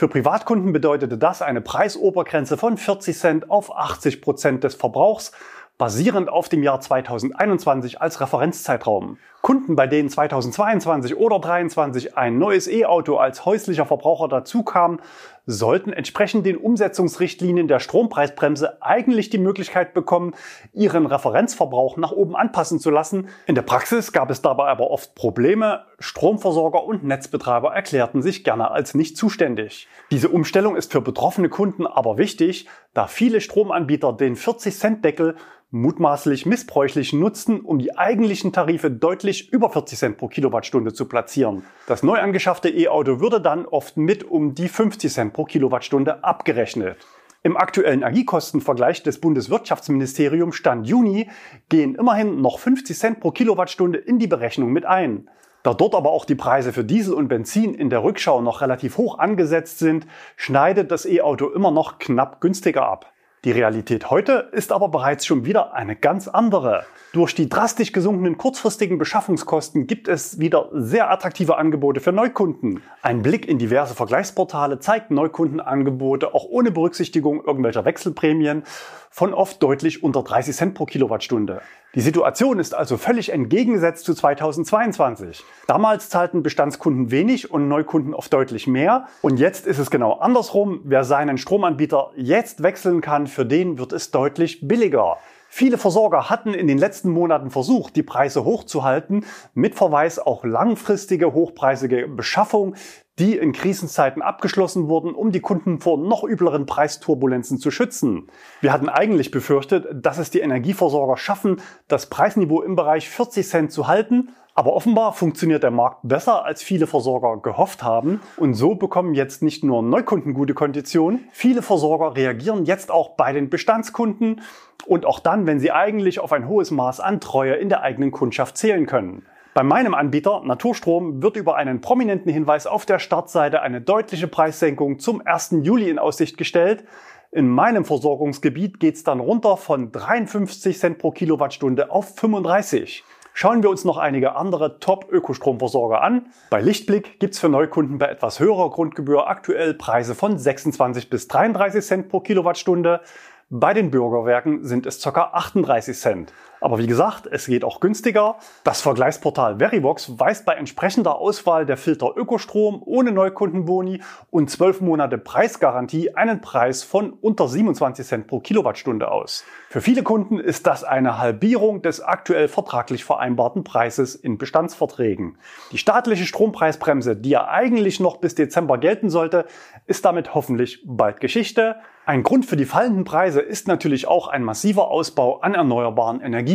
Für 0.00 0.08
Privatkunden 0.08 0.72
bedeutete 0.72 1.18
das 1.18 1.42
eine 1.42 1.60
Preisobergrenze 1.60 2.56
von 2.56 2.78
40 2.78 3.18
Cent 3.18 3.50
auf 3.50 3.76
80 3.76 4.22
Prozent 4.22 4.64
des 4.64 4.74
Verbrauchs 4.74 5.32
basierend 5.80 6.28
auf 6.28 6.50
dem 6.50 6.62
Jahr 6.62 6.78
2021 6.78 8.02
als 8.02 8.20
Referenzzeitraum. 8.20 9.16
Kunden, 9.42 9.74
bei 9.74 9.86
denen 9.86 10.10
2022 10.10 11.16
oder 11.16 11.36
2023 11.40 12.16
ein 12.16 12.38
neues 12.38 12.68
E-Auto 12.68 13.16
als 13.16 13.46
häuslicher 13.46 13.86
Verbraucher 13.86 14.28
dazukam, 14.28 15.00
sollten 15.46 15.92
entsprechend 15.92 16.44
den 16.44 16.56
Umsetzungsrichtlinien 16.56 17.66
der 17.66 17.80
Strompreisbremse 17.80 18.82
eigentlich 18.82 19.30
die 19.30 19.38
Möglichkeit 19.38 19.94
bekommen, 19.94 20.34
ihren 20.72 21.06
Referenzverbrauch 21.06 21.96
nach 21.96 22.12
oben 22.12 22.36
anpassen 22.36 22.78
zu 22.78 22.90
lassen. 22.90 23.28
In 23.46 23.54
der 23.54 23.62
Praxis 23.62 24.12
gab 24.12 24.30
es 24.30 24.42
dabei 24.42 24.68
aber 24.68 24.90
oft 24.90 25.14
Probleme. 25.14 25.84
Stromversorger 25.98 26.84
und 26.84 27.04
Netzbetreiber 27.04 27.74
erklärten 27.74 28.22
sich 28.22 28.44
gerne 28.44 28.70
als 28.70 28.94
nicht 28.94 29.16
zuständig. 29.16 29.88
Diese 30.10 30.28
Umstellung 30.28 30.76
ist 30.76 30.92
für 30.92 31.00
betroffene 31.00 31.48
Kunden 31.48 31.86
aber 31.86 32.18
wichtig, 32.18 32.68
da 32.94 33.06
viele 33.06 33.40
Stromanbieter 33.40 34.12
den 34.12 34.36
40-Cent-Deckel 34.36 35.36
mutmaßlich 35.70 36.46
missbräuchlich 36.46 37.12
nutzen, 37.12 37.60
um 37.60 37.78
die 37.78 37.96
eigentlichen 37.96 38.52
Tarife 38.52 38.90
deutlich 38.90 39.29
über 39.38 39.70
40 39.70 39.98
Cent 39.98 40.18
pro 40.18 40.28
Kilowattstunde 40.28 40.92
zu 40.92 41.06
platzieren. 41.06 41.62
Das 41.86 42.02
neu 42.02 42.18
angeschaffte 42.18 42.68
E-Auto 42.68 43.20
würde 43.20 43.40
dann 43.40 43.66
oft 43.66 43.96
mit 43.96 44.24
um 44.24 44.54
die 44.54 44.68
50 44.68 45.12
Cent 45.12 45.32
pro 45.32 45.44
Kilowattstunde 45.44 46.24
abgerechnet. 46.24 46.96
Im 47.42 47.56
aktuellen 47.56 48.00
Energiekostenvergleich 48.00 49.02
des 49.02 49.20
Bundeswirtschaftsministeriums 49.20 50.56
Stand 50.56 50.86
Juni 50.86 51.30
gehen 51.70 51.94
immerhin 51.94 52.42
noch 52.42 52.58
50 52.58 52.98
Cent 52.98 53.20
pro 53.20 53.30
Kilowattstunde 53.30 53.98
in 53.98 54.18
die 54.18 54.26
Berechnung 54.26 54.72
mit 54.72 54.84
ein. 54.84 55.30
Da 55.62 55.74
dort 55.74 55.94
aber 55.94 56.10
auch 56.10 56.24
die 56.24 56.34
Preise 56.34 56.72
für 56.72 56.84
Diesel 56.84 57.14
und 57.14 57.28
Benzin 57.28 57.74
in 57.74 57.90
der 57.90 58.02
Rückschau 58.02 58.40
noch 58.40 58.60
relativ 58.60 58.98
hoch 58.98 59.18
angesetzt 59.18 59.78
sind, 59.78 60.06
schneidet 60.36 60.90
das 60.90 61.06
E-Auto 61.06 61.48
immer 61.48 61.70
noch 61.70 61.98
knapp 61.98 62.40
günstiger 62.40 62.86
ab. 62.86 63.12
Die 63.44 63.52
Realität 63.52 64.10
heute 64.10 64.50
ist 64.52 64.70
aber 64.70 64.90
bereits 64.90 65.24
schon 65.24 65.46
wieder 65.46 65.72
eine 65.72 65.96
ganz 65.96 66.28
andere. 66.28 66.84
Durch 67.14 67.34
die 67.34 67.48
drastisch 67.48 67.90
gesunkenen 67.90 68.36
kurzfristigen 68.36 68.98
Beschaffungskosten 68.98 69.86
gibt 69.86 70.08
es 70.08 70.38
wieder 70.38 70.68
sehr 70.72 71.10
attraktive 71.10 71.56
Angebote 71.56 72.00
für 72.00 72.12
Neukunden. 72.12 72.82
Ein 73.00 73.22
Blick 73.22 73.48
in 73.48 73.58
diverse 73.58 73.94
Vergleichsportale 73.94 74.78
zeigt 74.78 75.10
Neukundenangebote 75.10 76.34
auch 76.34 76.44
ohne 76.44 76.70
Berücksichtigung 76.70 77.42
irgendwelcher 77.42 77.86
Wechselprämien 77.86 78.64
von 79.08 79.32
oft 79.32 79.62
deutlich 79.62 80.02
unter 80.02 80.22
30 80.22 80.54
Cent 80.54 80.74
pro 80.74 80.84
Kilowattstunde. 80.84 81.62
Die 81.96 82.02
Situation 82.02 82.60
ist 82.60 82.72
also 82.72 82.96
völlig 82.96 83.32
entgegengesetzt 83.32 84.04
zu 84.04 84.14
2022. 84.14 85.42
Damals 85.66 86.08
zahlten 86.08 86.44
Bestandskunden 86.44 87.10
wenig 87.10 87.50
und 87.50 87.66
Neukunden 87.66 88.14
oft 88.14 88.32
deutlich 88.32 88.68
mehr. 88.68 89.08
Und 89.22 89.40
jetzt 89.40 89.66
ist 89.66 89.78
es 89.78 89.90
genau 89.90 90.12
andersrum. 90.12 90.82
Wer 90.84 91.02
seinen 91.02 91.36
Stromanbieter 91.36 92.12
jetzt 92.14 92.62
wechseln 92.62 93.00
kann, 93.00 93.26
für 93.26 93.44
den 93.44 93.76
wird 93.78 93.92
es 93.92 94.12
deutlich 94.12 94.68
billiger. 94.68 95.16
Viele 95.48 95.78
Versorger 95.78 96.30
hatten 96.30 96.54
in 96.54 96.68
den 96.68 96.78
letzten 96.78 97.10
Monaten 97.10 97.50
versucht, 97.50 97.96
die 97.96 98.04
Preise 98.04 98.44
hochzuhalten, 98.44 99.24
mit 99.52 99.74
Verweis 99.74 100.20
auch 100.20 100.44
langfristige 100.44 101.32
hochpreisige 101.32 102.06
Beschaffung, 102.06 102.76
die 103.20 103.36
in 103.36 103.52
Krisenzeiten 103.52 104.22
abgeschlossen 104.22 104.88
wurden, 104.88 105.14
um 105.14 105.30
die 105.30 105.40
Kunden 105.40 105.78
vor 105.78 105.98
noch 105.98 106.24
übleren 106.24 106.64
Preisturbulenzen 106.64 107.58
zu 107.58 107.70
schützen. 107.70 108.28
Wir 108.62 108.72
hatten 108.72 108.88
eigentlich 108.88 109.30
befürchtet, 109.30 109.86
dass 109.92 110.16
es 110.16 110.30
die 110.30 110.40
Energieversorger 110.40 111.18
schaffen, 111.18 111.60
das 111.86 112.06
Preisniveau 112.06 112.62
im 112.62 112.76
Bereich 112.76 113.10
40 113.10 113.46
Cent 113.46 113.72
zu 113.72 113.86
halten, 113.86 114.30
aber 114.54 114.72
offenbar 114.72 115.12
funktioniert 115.12 115.62
der 115.62 115.70
Markt 115.70 116.00
besser, 116.02 116.44
als 116.44 116.62
viele 116.62 116.86
Versorger 116.86 117.36
gehofft 117.36 117.82
haben. 117.82 118.20
Und 118.36 118.54
so 118.54 118.74
bekommen 118.74 119.14
jetzt 119.14 119.42
nicht 119.42 119.62
nur 119.62 119.82
Neukunden 119.82 120.34
gute 120.34 120.54
Konditionen, 120.54 121.28
viele 121.30 121.62
Versorger 121.62 122.16
reagieren 122.16 122.64
jetzt 122.64 122.90
auch 122.90 123.10
bei 123.10 123.32
den 123.32 123.50
Bestandskunden 123.50 124.40
und 124.86 125.04
auch 125.04 125.20
dann, 125.20 125.46
wenn 125.46 125.60
sie 125.60 125.72
eigentlich 125.72 126.20
auf 126.20 126.32
ein 126.32 126.48
hohes 126.48 126.70
Maß 126.70 127.00
an 127.00 127.20
Treue 127.20 127.54
in 127.54 127.68
der 127.68 127.82
eigenen 127.82 128.10
Kundschaft 128.10 128.56
zählen 128.56 128.86
können. 128.86 129.26
Bei 129.52 129.64
meinem 129.64 129.94
Anbieter 129.94 130.42
Naturstrom 130.44 131.24
wird 131.24 131.36
über 131.36 131.56
einen 131.56 131.80
prominenten 131.80 132.32
Hinweis 132.32 132.68
auf 132.68 132.86
der 132.86 133.00
Startseite 133.00 133.62
eine 133.62 133.80
deutliche 133.80 134.28
Preissenkung 134.28 135.00
zum 135.00 135.26
1. 135.26 135.56
Juli 135.62 135.90
in 135.90 135.98
Aussicht 135.98 136.36
gestellt. 136.36 136.84
In 137.32 137.48
meinem 137.48 137.84
Versorgungsgebiet 137.84 138.78
geht 138.78 138.94
es 138.94 139.02
dann 139.02 139.18
runter 139.18 139.56
von 139.56 139.90
53 139.90 140.78
Cent 140.78 140.98
pro 140.98 141.10
Kilowattstunde 141.10 141.90
auf 141.90 142.14
35. 142.14 143.02
Schauen 143.32 143.64
wir 143.64 143.70
uns 143.70 143.84
noch 143.84 143.96
einige 143.96 144.36
andere 144.36 144.78
Top-Ökostromversorger 144.78 146.00
an. 146.00 146.26
Bei 146.50 146.60
Lichtblick 146.60 147.18
gibt's 147.18 147.40
für 147.40 147.48
Neukunden 147.48 147.98
bei 147.98 148.06
etwas 148.06 148.38
höherer 148.38 148.70
Grundgebühr 148.70 149.28
aktuell 149.28 149.74
Preise 149.74 150.14
von 150.14 150.38
26 150.38 151.10
bis 151.10 151.26
33 151.26 151.84
Cent 151.84 152.08
pro 152.08 152.20
Kilowattstunde. 152.20 153.00
Bei 153.48 153.74
den 153.74 153.90
Bürgerwerken 153.90 154.64
sind 154.64 154.86
es 154.86 155.02
ca. 155.02 155.30
38 155.32 155.98
Cent. 155.98 156.32
Aber 156.60 156.78
wie 156.78 156.86
gesagt, 156.86 157.26
es 157.30 157.46
geht 157.46 157.64
auch 157.64 157.80
günstiger. 157.80 158.36
Das 158.64 158.82
Vergleichsportal 158.82 159.58
Verivox 159.58 160.18
weist 160.18 160.44
bei 160.44 160.54
entsprechender 160.54 161.16
Auswahl 161.18 161.64
der 161.64 161.76
Filter 161.76 162.16
Ökostrom 162.16 162.82
ohne 162.84 163.12
Neukundenboni 163.12 164.02
und 164.30 164.50
12 164.50 164.82
Monate 164.82 165.16
Preisgarantie 165.18 166.14
einen 166.14 166.40
Preis 166.40 166.82
von 166.82 167.12
unter 167.12 167.48
27 167.48 168.06
Cent 168.06 168.26
pro 168.26 168.40
Kilowattstunde 168.40 169.10
aus. 169.10 169.44
Für 169.70 169.80
viele 169.80 170.02
Kunden 170.02 170.38
ist 170.38 170.66
das 170.66 170.84
eine 170.84 171.18
Halbierung 171.18 171.80
des 171.80 172.00
aktuell 172.00 172.48
vertraglich 172.48 173.04
vereinbarten 173.04 173.64
Preises 173.64 174.14
in 174.14 174.36
Bestandsverträgen. 174.36 175.38
Die 175.72 175.78
staatliche 175.78 176.26
Strompreisbremse, 176.26 177.16
die 177.16 177.30
ja 177.30 177.48
eigentlich 177.48 178.00
noch 178.00 178.18
bis 178.18 178.34
Dezember 178.34 178.78
gelten 178.78 179.08
sollte, 179.08 179.46
ist 179.86 180.04
damit 180.04 180.34
hoffentlich 180.34 180.82
bald 180.84 181.20
Geschichte. 181.20 181.76
Ein 182.06 182.24
Grund 182.24 182.44
für 182.44 182.56
die 182.56 182.64
fallenden 182.64 183.04
Preise 183.04 183.40
ist 183.40 183.68
natürlich 183.68 184.08
auch 184.08 184.26
ein 184.26 184.42
massiver 184.42 184.88
Ausbau 184.88 185.40
an 185.42 185.54
erneuerbaren 185.54 186.20
Energien. 186.20 186.49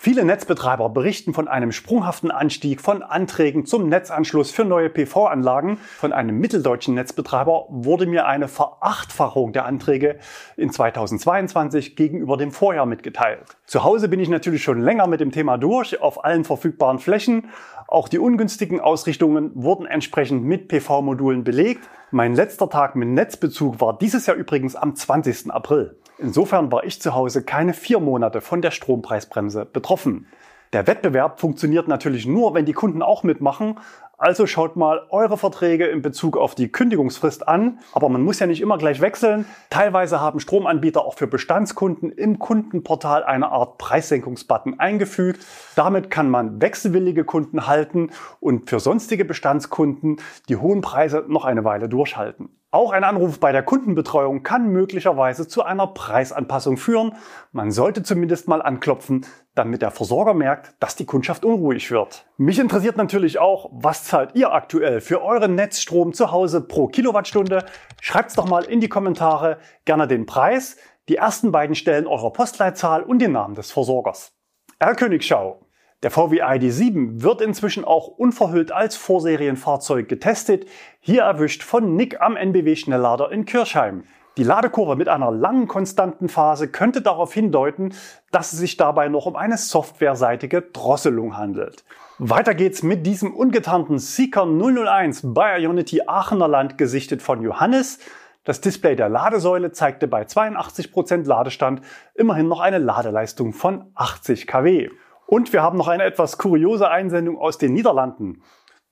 Viele 0.00 0.24
Netzbetreiber 0.24 0.90
berichten 0.90 1.32
von 1.32 1.48
einem 1.48 1.72
sprunghaften 1.72 2.30
Anstieg 2.30 2.80
von 2.80 3.02
Anträgen 3.02 3.64
zum 3.64 3.88
Netzanschluss 3.88 4.50
für 4.50 4.64
neue 4.64 4.90
PV-Anlagen. 4.90 5.78
Von 5.96 6.12
einem 6.12 6.38
mitteldeutschen 6.38 6.94
Netzbetreiber 6.94 7.66
wurde 7.68 8.06
mir 8.06 8.26
eine 8.26 8.46
Verachtfachung 8.46 9.52
der 9.52 9.64
Anträge 9.64 10.18
in 10.56 10.70
2022 10.70 11.96
gegenüber 11.96 12.36
dem 12.36 12.52
Vorjahr 12.52 12.86
mitgeteilt. 12.86 13.56
Zu 13.64 13.84
Hause 13.84 14.08
bin 14.08 14.20
ich 14.20 14.28
natürlich 14.28 14.62
schon 14.62 14.82
länger 14.82 15.06
mit 15.06 15.20
dem 15.20 15.32
Thema 15.32 15.56
durch, 15.56 16.00
auf 16.00 16.24
allen 16.24 16.44
verfügbaren 16.44 16.98
Flächen. 16.98 17.48
Auch 17.86 18.08
die 18.08 18.18
ungünstigen 18.18 18.80
Ausrichtungen 18.80 19.50
wurden 19.54 19.86
entsprechend 19.86 20.44
mit 20.44 20.68
PV-Modulen 20.68 21.42
belegt. 21.42 21.88
Mein 22.10 22.34
letzter 22.34 22.68
Tag 22.68 22.96
mit 22.96 23.08
Netzbezug 23.08 23.80
war 23.80 23.96
dieses 23.96 24.26
Jahr 24.26 24.36
übrigens 24.36 24.76
am 24.76 24.94
20. 24.94 25.50
April. 25.50 25.96
Insofern 26.18 26.72
war 26.72 26.84
ich 26.84 27.00
zu 27.00 27.14
Hause 27.14 27.44
keine 27.44 27.72
vier 27.72 28.00
Monate 28.00 28.40
von 28.40 28.60
der 28.60 28.72
Strompreisbremse 28.72 29.64
betroffen. 29.64 30.26
Der 30.72 30.86
Wettbewerb 30.86 31.40
funktioniert 31.40 31.88
natürlich 31.88 32.26
nur, 32.26 32.54
wenn 32.54 32.66
die 32.66 32.72
Kunden 32.72 33.02
auch 33.02 33.22
mitmachen, 33.22 33.78
also 34.20 34.48
schaut 34.48 34.74
mal 34.74 35.06
eure 35.10 35.38
Verträge 35.38 35.86
in 35.86 36.02
Bezug 36.02 36.36
auf 36.36 36.56
die 36.56 36.72
Kündigungsfrist 36.72 37.46
an. 37.46 37.78
Aber 37.92 38.08
man 38.08 38.22
muss 38.22 38.40
ja 38.40 38.48
nicht 38.48 38.60
immer 38.60 38.76
gleich 38.76 39.00
wechseln. 39.00 39.46
Teilweise 39.70 40.20
haben 40.20 40.40
Stromanbieter 40.40 41.04
auch 41.04 41.14
für 41.14 41.28
Bestandskunden 41.28 42.10
im 42.10 42.40
Kundenportal 42.40 43.22
eine 43.22 43.52
Art 43.52 43.78
Preissenkungsbutton 43.78 44.80
eingefügt. 44.80 45.46
Damit 45.76 46.10
kann 46.10 46.30
man 46.30 46.60
wechselwillige 46.60 47.22
Kunden 47.22 47.68
halten 47.68 48.10
und 48.40 48.68
für 48.68 48.80
sonstige 48.80 49.24
Bestandskunden 49.24 50.16
die 50.48 50.56
hohen 50.56 50.80
Preise 50.80 51.24
noch 51.28 51.44
eine 51.44 51.62
Weile 51.62 51.88
durchhalten. 51.88 52.57
Auch 52.70 52.92
ein 52.92 53.02
Anruf 53.02 53.40
bei 53.40 53.50
der 53.50 53.62
Kundenbetreuung 53.62 54.42
kann 54.42 54.68
möglicherweise 54.68 55.48
zu 55.48 55.62
einer 55.62 55.86
Preisanpassung 55.86 56.76
führen. 56.76 57.14
Man 57.50 57.70
sollte 57.70 58.02
zumindest 58.02 58.46
mal 58.46 58.60
anklopfen, 58.60 59.24
damit 59.54 59.80
der 59.80 59.90
Versorger 59.90 60.34
merkt, 60.34 60.74
dass 60.78 60.94
die 60.94 61.06
Kundschaft 61.06 61.46
unruhig 61.46 61.90
wird. 61.90 62.26
Mich 62.36 62.58
interessiert 62.58 62.98
natürlich 62.98 63.38
auch, 63.38 63.70
was 63.72 64.04
zahlt 64.04 64.34
ihr 64.34 64.52
aktuell 64.52 65.00
für 65.00 65.22
euren 65.22 65.54
Netzstrom 65.54 66.12
zu 66.12 66.30
Hause 66.30 66.60
pro 66.60 66.88
Kilowattstunde? 66.88 67.64
Schreibt's 68.02 68.34
doch 68.34 68.46
mal 68.46 68.64
in 68.64 68.80
die 68.80 68.90
Kommentare, 68.90 69.56
gerne 69.86 70.06
den 70.06 70.26
Preis, 70.26 70.76
die 71.08 71.16
ersten 71.16 71.50
beiden 71.52 71.74
Stellen 71.74 72.06
eurer 72.06 72.34
Postleitzahl 72.34 73.02
und 73.02 73.20
den 73.20 73.32
Namen 73.32 73.54
des 73.54 73.72
Versorgers. 73.72 74.32
Herr 74.78 74.94
Königschau. 74.94 75.67
Der 76.04 76.12
VW 76.12 76.44
ID7 76.44 77.22
wird 77.22 77.40
inzwischen 77.40 77.84
auch 77.84 78.06
unverhüllt 78.06 78.70
als 78.70 78.94
Vorserienfahrzeug 78.94 80.08
getestet, 80.08 80.68
hier 81.00 81.22
erwischt 81.22 81.64
von 81.64 81.96
Nick 81.96 82.20
am 82.20 82.36
NBW 82.36 82.76
Schnelllader 82.76 83.32
in 83.32 83.46
Kirchheim. 83.46 84.04
Die 84.36 84.44
Ladekurve 84.44 84.94
mit 84.94 85.08
einer 85.08 85.32
langen 85.32 85.66
konstanten 85.66 86.28
Phase 86.28 86.68
könnte 86.68 87.02
darauf 87.02 87.34
hindeuten, 87.34 87.94
dass 88.30 88.52
es 88.52 88.60
sich 88.60 88.76
dabei 88.76 89.08
noch 89.08 89.26
um 89.26 89.34
eine 89.34 89.58
softwareseitige 89.58 90.62
Drosselung 90.62 91.36
handelt. 91.36 91.84
Weiter 92.18 92.54
geht's 92.54 92.84
mit 92.84 93.04
diesem 93.04 93.34
ungetarnten 93.34 93.98
Seeker 93.98 94.46
001 94.46 95.22
bei 95.34 95.58
Ionity 95.58 96.02
Aachener 96.06 96.46
Land 96.46 96.78
gesichtet 96.78 97.22
von 97.22 97.42
Johannes. 97.42 97.98
Das 98.44 98.60
Display 98.60 98.94
der 98.94 99.08
Ladesäule 99.08 99.72
zeigte 99.72 100.06
bei 100.06 100.22
82% 100.22 101.26
Ladestand 101.26 101.82
immerhin 102.14 102.46
noch 102.46 102.60
eine 102.60 102.78
Ladeleistung 102.78 103.52
von 103.52 103.90
80 103.96 104.46
kW. 104.46 104.90
Und 105.30 105.52
wir 105.52 105.62
haben 105.62 105.76
noch 105.76 105.88
eine 105.88 106.04
etwas 106.04 106.38
kuriose 106.38 106.88
Einsendung 106.88 107.36
aus 107.36 107.58
den 107.58 107.74
Niederlanden. 107.74 108.42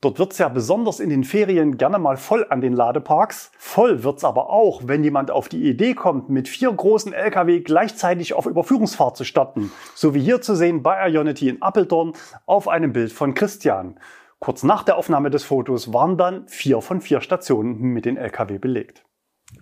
Dort 0.02 0.18
wird's 0.18 0.36
ja 0.36 0.50
besonders 0.50 1.00
in 1.00 1.08
den 1.08 1.24
Ferien 1.24 1.78
gerne 1.78 1.98
mal 1.98 2.18
voll 2.18 2.44
an 2.50 2.60
den 2.60 2.74
Ladeparks. 2.74 3.50
Voll 3.56 4.04
wird's 4.04 4.22
aber 4.22 4.50
auch, 4.50 4.82
wenn 4.84 5.02
jemand 5.02 5.30
auf 5.30 5.48
die 5.48 5.66
Idee 5.66 5.94
kommt, 5.94 6.28
mit 6.28 6.46
vier 6.46 6.70
großen 6.70 7.14
Lkw 7.14 7.60
gleichzeitig 7.60 8.34
auf 8.34 8.44
Überführungsfahrt 8.44 9.16
zu 9.16 9.24
starten. 9.24 9.72
So 9.94 10.12
wie 10.12 10.20
hier 10.20 10.42
zu 10.42 10.54
sehen 10.54 10.82
bei 10.82 11.08
Ionity 11.08 11.48
in 11.48 11.62
Appeldorn 11.62 12.12
auf 12.44 12.68
einem 12.68 12.92
Bild 12.92 13.14
von 13.14 13.32
Christian. 13.32 13.98
Kurz 14.38 14.62
nach 14.62 14.82
der 14.82 14.98
Aufnahme 14.98 15.30
des 15.30 15.44
Fotos 15.44 15.94
waren 15.94 16.18
dann 16.18 16.46
vier 16.48 16.82
von 16.82 17.00
vier 17.00 17.22
Stationen 17.22 17.78
mit 17.78 18.04
den 18.04 18.18
Lkw 18.18 18.58
belegt. 18.58 19.06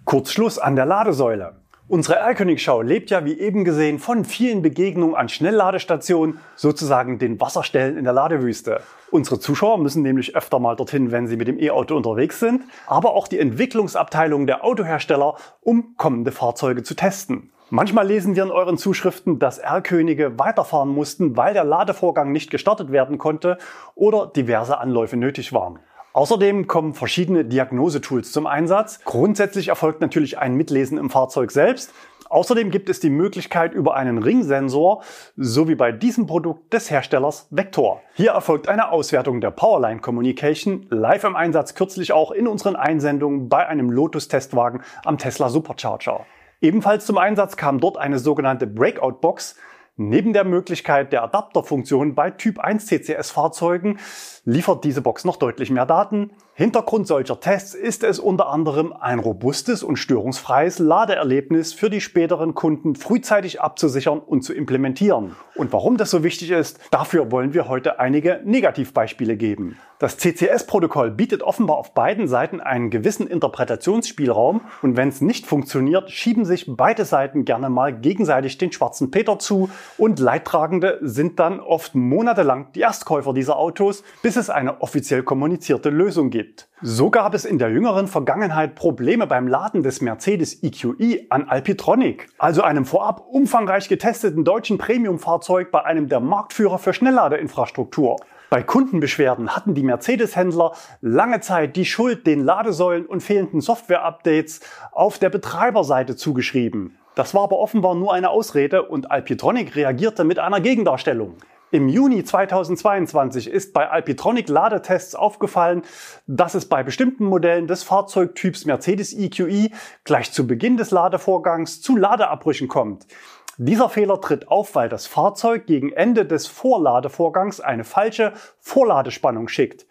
Kurzschluss 0.05 0.59
an 0.59 0.75
der 0.75 0.87
Ladesäule. 0.87 1.64
Unsere 1.87 2.17
Erlkönigschau 2.17 2.81
lebt 2.81 3.11
ja, 3.11 3.27
wie 3.27 3.39
eben 3.39 3.63
gesehen, 3.63 3.99
von 3.99 4.25
vielen 4.25 4.63
Begegnungen 4.63 5.15
an 5.15 5.29
Schnellladestationen, 5.29 6.39
sozusagen 6.57 7.19
den 7.19 7.39
Wasserstellen 7.39 7.99
in 7.99 8.05
der 8.05 8.15
Ladewüste. 8.15 8.81
Unsere 9.11 9.39
Zuschauer 9.39 9.77
müssen 9.77 10.03
nämlich 10.03 10.35
öfter 10.35 10.59
mal 10.61 10.77
dorthin, 10.77 11.13
wenn 11.13 11.27
sie 11.27 11.37
mit 11.37 11.47
dem 11.47 11.61
E-Auto 11.61 11.95
unterwegs 11.95 12.41
sind, 12.41 12.63
aber 12.87 13.13
auch 13.13 13.29
die 13.29 13.39
Entwicklungsabteilung 13.39 14.47
der 14.47 14.65
Autohersteller, 14.65 15.37
um 15.61 15.95
kommende 15.99 16.33
Fahrzeuge 16.33 16.85
zu 16.85 16.95
testen. 16.95 17.53
Manchmal 17.69 18.07
lesen 18.07 18.35
wir 18.35 18.45
in 18.45 18.51
euren 18.51 18.79
Zuschriften, 18.79 19.39
dass 19.39 19.59
R-Könige 19.59 20.39
weiterfahren 20.39 20.89
mussten, 20.89 21.37
weil 21.37 21.53
der 21.53 21.65
Ladevorgang 21.65 22.33
nicht 22.33 22.51
gestartet 22.51 22.93
werden 22.93 23.19
konnte 23.19 23.59
oder 23.95 24.27
diverse 24.27 24.79
Anläufe 24.79 25.19
nötig 25.19 25.53
waren. 25.53 25.81
Außerdem 26.15 26.69
kommen 26.69 26.95
verschiedene 26.95 27.45
Diagnosetools 27.45 28.31
zum 28.31 28.47
Einsatz. 28.47 29.01
Grundsätzlich 29.05 29.67
erfolgt 29.67 30.01
natürlich 30.01 30.39
ein 30.39 30.55
Mitlesen 30.55 30.97
im 30.97 31.11
Fahrzeug 31.11 31.51
selbst. 31.51 31.93
Außerdem 32.31 32.71
gibt 32.71 32.89
es 32.89 33.01
die 33.01 33.11
Möglichkeit 33.11 33.75
über 33.75 33.97
einen 33.97 34.19
Ringsensor, 34.19 35.03
so 35.37 35.67
wie 35.67 35.75
bei 35.75 35.91
diesem 35.91 36.29
Produkt 36.29 36.73
des 36.73 36.89
Herstellers 36.89 37.49
Vector. 37.51 38.01
Hier 38.15 38.31
erfolgt 38.31 38.69
eine 38.69 38.93
Auswertung 38.93 39.41
der 39.41 39.51
Powerline 39.51 40.01
Communication, 40.01 40.87
live 40.89 41.25
im 41.25 41.35
Einsatz 41.35 41.75
kürzlich 41.75 42.13
auch 42.13 42.31
in 42.31 42.47
unseren 42.47 42.77
Einsendungen 42.77 43.49
bei 43.49 43.67
einem 43.67 43.91
Lotus-Testwagen 43.91 44.83
am 45.05 45.19
Tesla 45.19 45.49
Supercharger. 45.49 46.27
Ebenfalls 46.61 47.07
zum 47.07 47.19
Einsatz 47.19 47.57
kam 47.57 47.81
dort 47.81 47.99
eine 47.99 48.21
sogenannte 48.21 48.69
Breakout-Box, 48.69 49.57
Neben 49.97 50.33
der 50.33 50.43
Möglichkeit 50.43 51.13
der 51.13 51.23
Adapterfunktion 51.23 52.17
bei 52.17 52.33
Typ 52.33 52.59
1 52.59 52.87
CCS 52.87 53.31
Fahrzeugen 53.31 54.01
liefert 54.45 54.83
diese 54.83 55.03
Box 55.03 55.25
noch 55.25 55.37
deutlich 55.37 55.71
mehr 55.71 55.87
Daten. 55.87 56.33
Hintergrund 56.57 57.09
solcher 57.09 57.41
Tests 57.41 57.75
ist 57.75 58.05
es 58.05 58.21
unter 58.21 58.47
anderem 58.47 58.93
ein 58.93 59.19
robustes 59.19 59.83
und 59.83 59.97
störungsfreies 59.97 60.79
Ladeerlebnis 60.79 61.73
für 61.73 61.91
die 61.91 62.01
späteren 62.01 62.55
Kunden 62.55 62.95
frühzeitig 62.95 63.61
abzusichern 63.61 64.21
und 64.21 64.43
zu 64.43 64.55
implementieren. 64.55 65.35
Und 65.57 65.73
warum 65.73 65.97
das 65.97 66.13
so 66.13 66.23
wichtig 66.23 66.53
ist, 66.53 66.79
dafür 66.93 67.33
wollen 67.33 67.55
wir 67.55 67.67
heute 67.67 67.99
einige 67.99 68.41
Negativbeispiele 68.45 69.37
geben. 69.37 69.79
Das 69.99 70.17
CCS-Protokoll 70.19 71.11
bietet 71.13 71.43
offenbar 71.43 71.77
auf 71.77 71.95
beiden 71.95 72.29
Seiten 72.29 72.61
einen 72.61 72.91
gewissen 72.91 73.27
Interpretationsspielraum 73.27 74.61
und 74.83 74.97
wenn 74.97 75.09
es 75.09 75.21
nicht 75.21 75.47
funktioniert, 75.47 76.11
schieben 76.11 76.45
sich 76.45 76.67
beide 76.69 77.05
Seiten 77.05 77.45
gerne 77.45 77.71
mal 77.71 77.99
gegenseitig 77.99 78.59
den 78.59 78.71
schwarzen 78.71 79.11
Peter 79.11 79.39
zu 79.39 79.71
und 79.97 80.19
Leidtragende 80.19 80.99
sind 81.01 81.41
dann 81.41 81.59
oft 81.59 81.95
monatelang 81.95 82.73
die 82.75 82.81
Erstkäufer 82.81 83.33
dieser 83.33 83.57
Autos, 83.57 84.05
bis 84.23 84.37
es 84.37 84.51
eine 84.51 84.83
offiziell 84.83 85.23
kommunizierte 85.23 85.91
Lösung 85.91 86.31
gibt. 86.31 86.44
So 86.83 87.11
gab 87.11 87.35
es 87.35 87.45
in 87.45 87.59
der 87.59 87.71
jüngeren 87.71 88.09
Vergangenheit 88.09 88.75
Probleme 88.75 89.27
beim 89.27 89.49
Laden 89.49 89.83
des 89.83 90.01
Mercedes 90.01 90.63
EQE 90.63 91.27
an 91.31 91.49
Alpitronic, 91.49 92.29
also 92.39 92.63
einem 92.63 92.85
vorab 92.85 93.27
umfangreich 93.29 93.89
getesteten 93.89 94.45
deutschen 94.45 94.79
Premiumfahrzeug 94.79 95.71
bei 95.71 95.85
einem 95.85 96.09
der 96.09 96.21
Marktführer 96.21 96.79
für 96.79 96.93
Schnellladeinfrastruktur. 96.93 98.17
Bei 98.51 98.63
Kundenbeschwerden 98.63 99.57
hatten 99.57 99.75
die 99.75 99.83
Mercedes-Händler 99.83 100.73
lange 101.01 101.41
Zeit 101.41 101.75
die 101.77 101.85
Schuld 101.85 102.27
den 102.27 102.45
Ladesäulen 102.45 103.07
und 103.07 103.23
fehlenden 103.23 103.61
Software-Updates 103.61 104.61
auf 104.93 105.19
der 105.19 105.31
Betreiberseite 105.31 106.17
zugeschrieben. 106.17 106.99
Das 107.15 107.35
war 107.35 107.45
aber 107.45 107.59
offenbar 107.59 107.95
nur 107.95 108.13
eine 108.13 108.31
Ausrede 108.31 108.83
und 108.83 109.11
Alpitronic 109.11 109.75
reagierte 109.77 110.25
mit 110.25 110.39
einer 110.39 110.61
Gegendarstellung. 110.61 111.37
Im 111.75 111.89
Juni 111.89 112.23
2022 112.23 113.51
ist 113.51 113.75
bei 113.75 113.91
Alpitronic 113.91 114.49
Ladetests 114.49 115.17
aufgefallen, 115.17 115.83
dass 116.29 116.55
es 116.55 116.69
bei 116.69 116.85
bestimmten 116.85 117.25
Modellen 117.25 117.67
des 117.67 117.83
Fahrzeugtyps 117.83 118.65
Mercedes 118.65 119.13
EQE 119.13 119.71
gleich 120.05 120.31
zu 120.31 120.47
Beginn 120.47 120.77
des 120.77 120.93
Ladevorgangs 120.93 121.83
zu 121.83 121.97
Ladeabbrüchen 121.97 122.69
kommt. 122.69 123.09
Dieser 123.57 123.89
Fehler 123.89 124.21
tritt 124.21 124.47
auf, 124.47 124.77
weil 124.77 124.89
das 124.89 125.09
Fahrzeug 125.09 125.67
gegen 125.67 125.91
Ende 125.91 126.25
des 126.25 126.47
Vorladevorgangs 126.47 127.59
eine 127.59 127.83
falsche 127.83 128.35
Vorladespannung 128.61 129.49
schickt. 129.49 129.85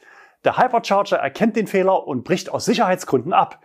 Der 0.46 0.58
Hypercharger 0.58 1.18
erkennt 1.18 1.58
den 1.58 1.68
Fehler 1.68 2.08
und 2.08 2.24
bricht 2.24 2.50
aus 2.50 2.64
Sicherheitsgründen 2.64 3.34
ab. 3.34 3.60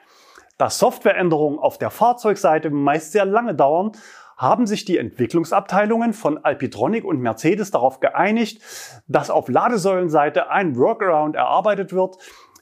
Da 0.57 0.71
Softwareänderungen 0.71 1.61
auf 1.61 1.79
der 1.79 1.91
Fahrzeugseite 1.91 2.71
meist 2.71 3.13
sehr 3.13 3.27
lange 3.27 3.55
dauern, 3.55 3.93
haben 4.39 4.67
sich 4.67 4.85
die 4.85 4.97
Entwicklungsabteilungen 4.97 6.15
von 6.15 6.39
Alpitronic 6.39 7.05
und 7.05 7.21
Mercedes 7.21 7.73
darauf 7.73 8.01
geeinigt, 8.01 8.63
dass 9.09 9.29
auf 9.29 9.49
Ladesäulenseite 9.49 10.49
ein 10.49 10.77
Workaround 10.77 11.35
erarbeitet 11.35 11.93
wird. 11.93 12.17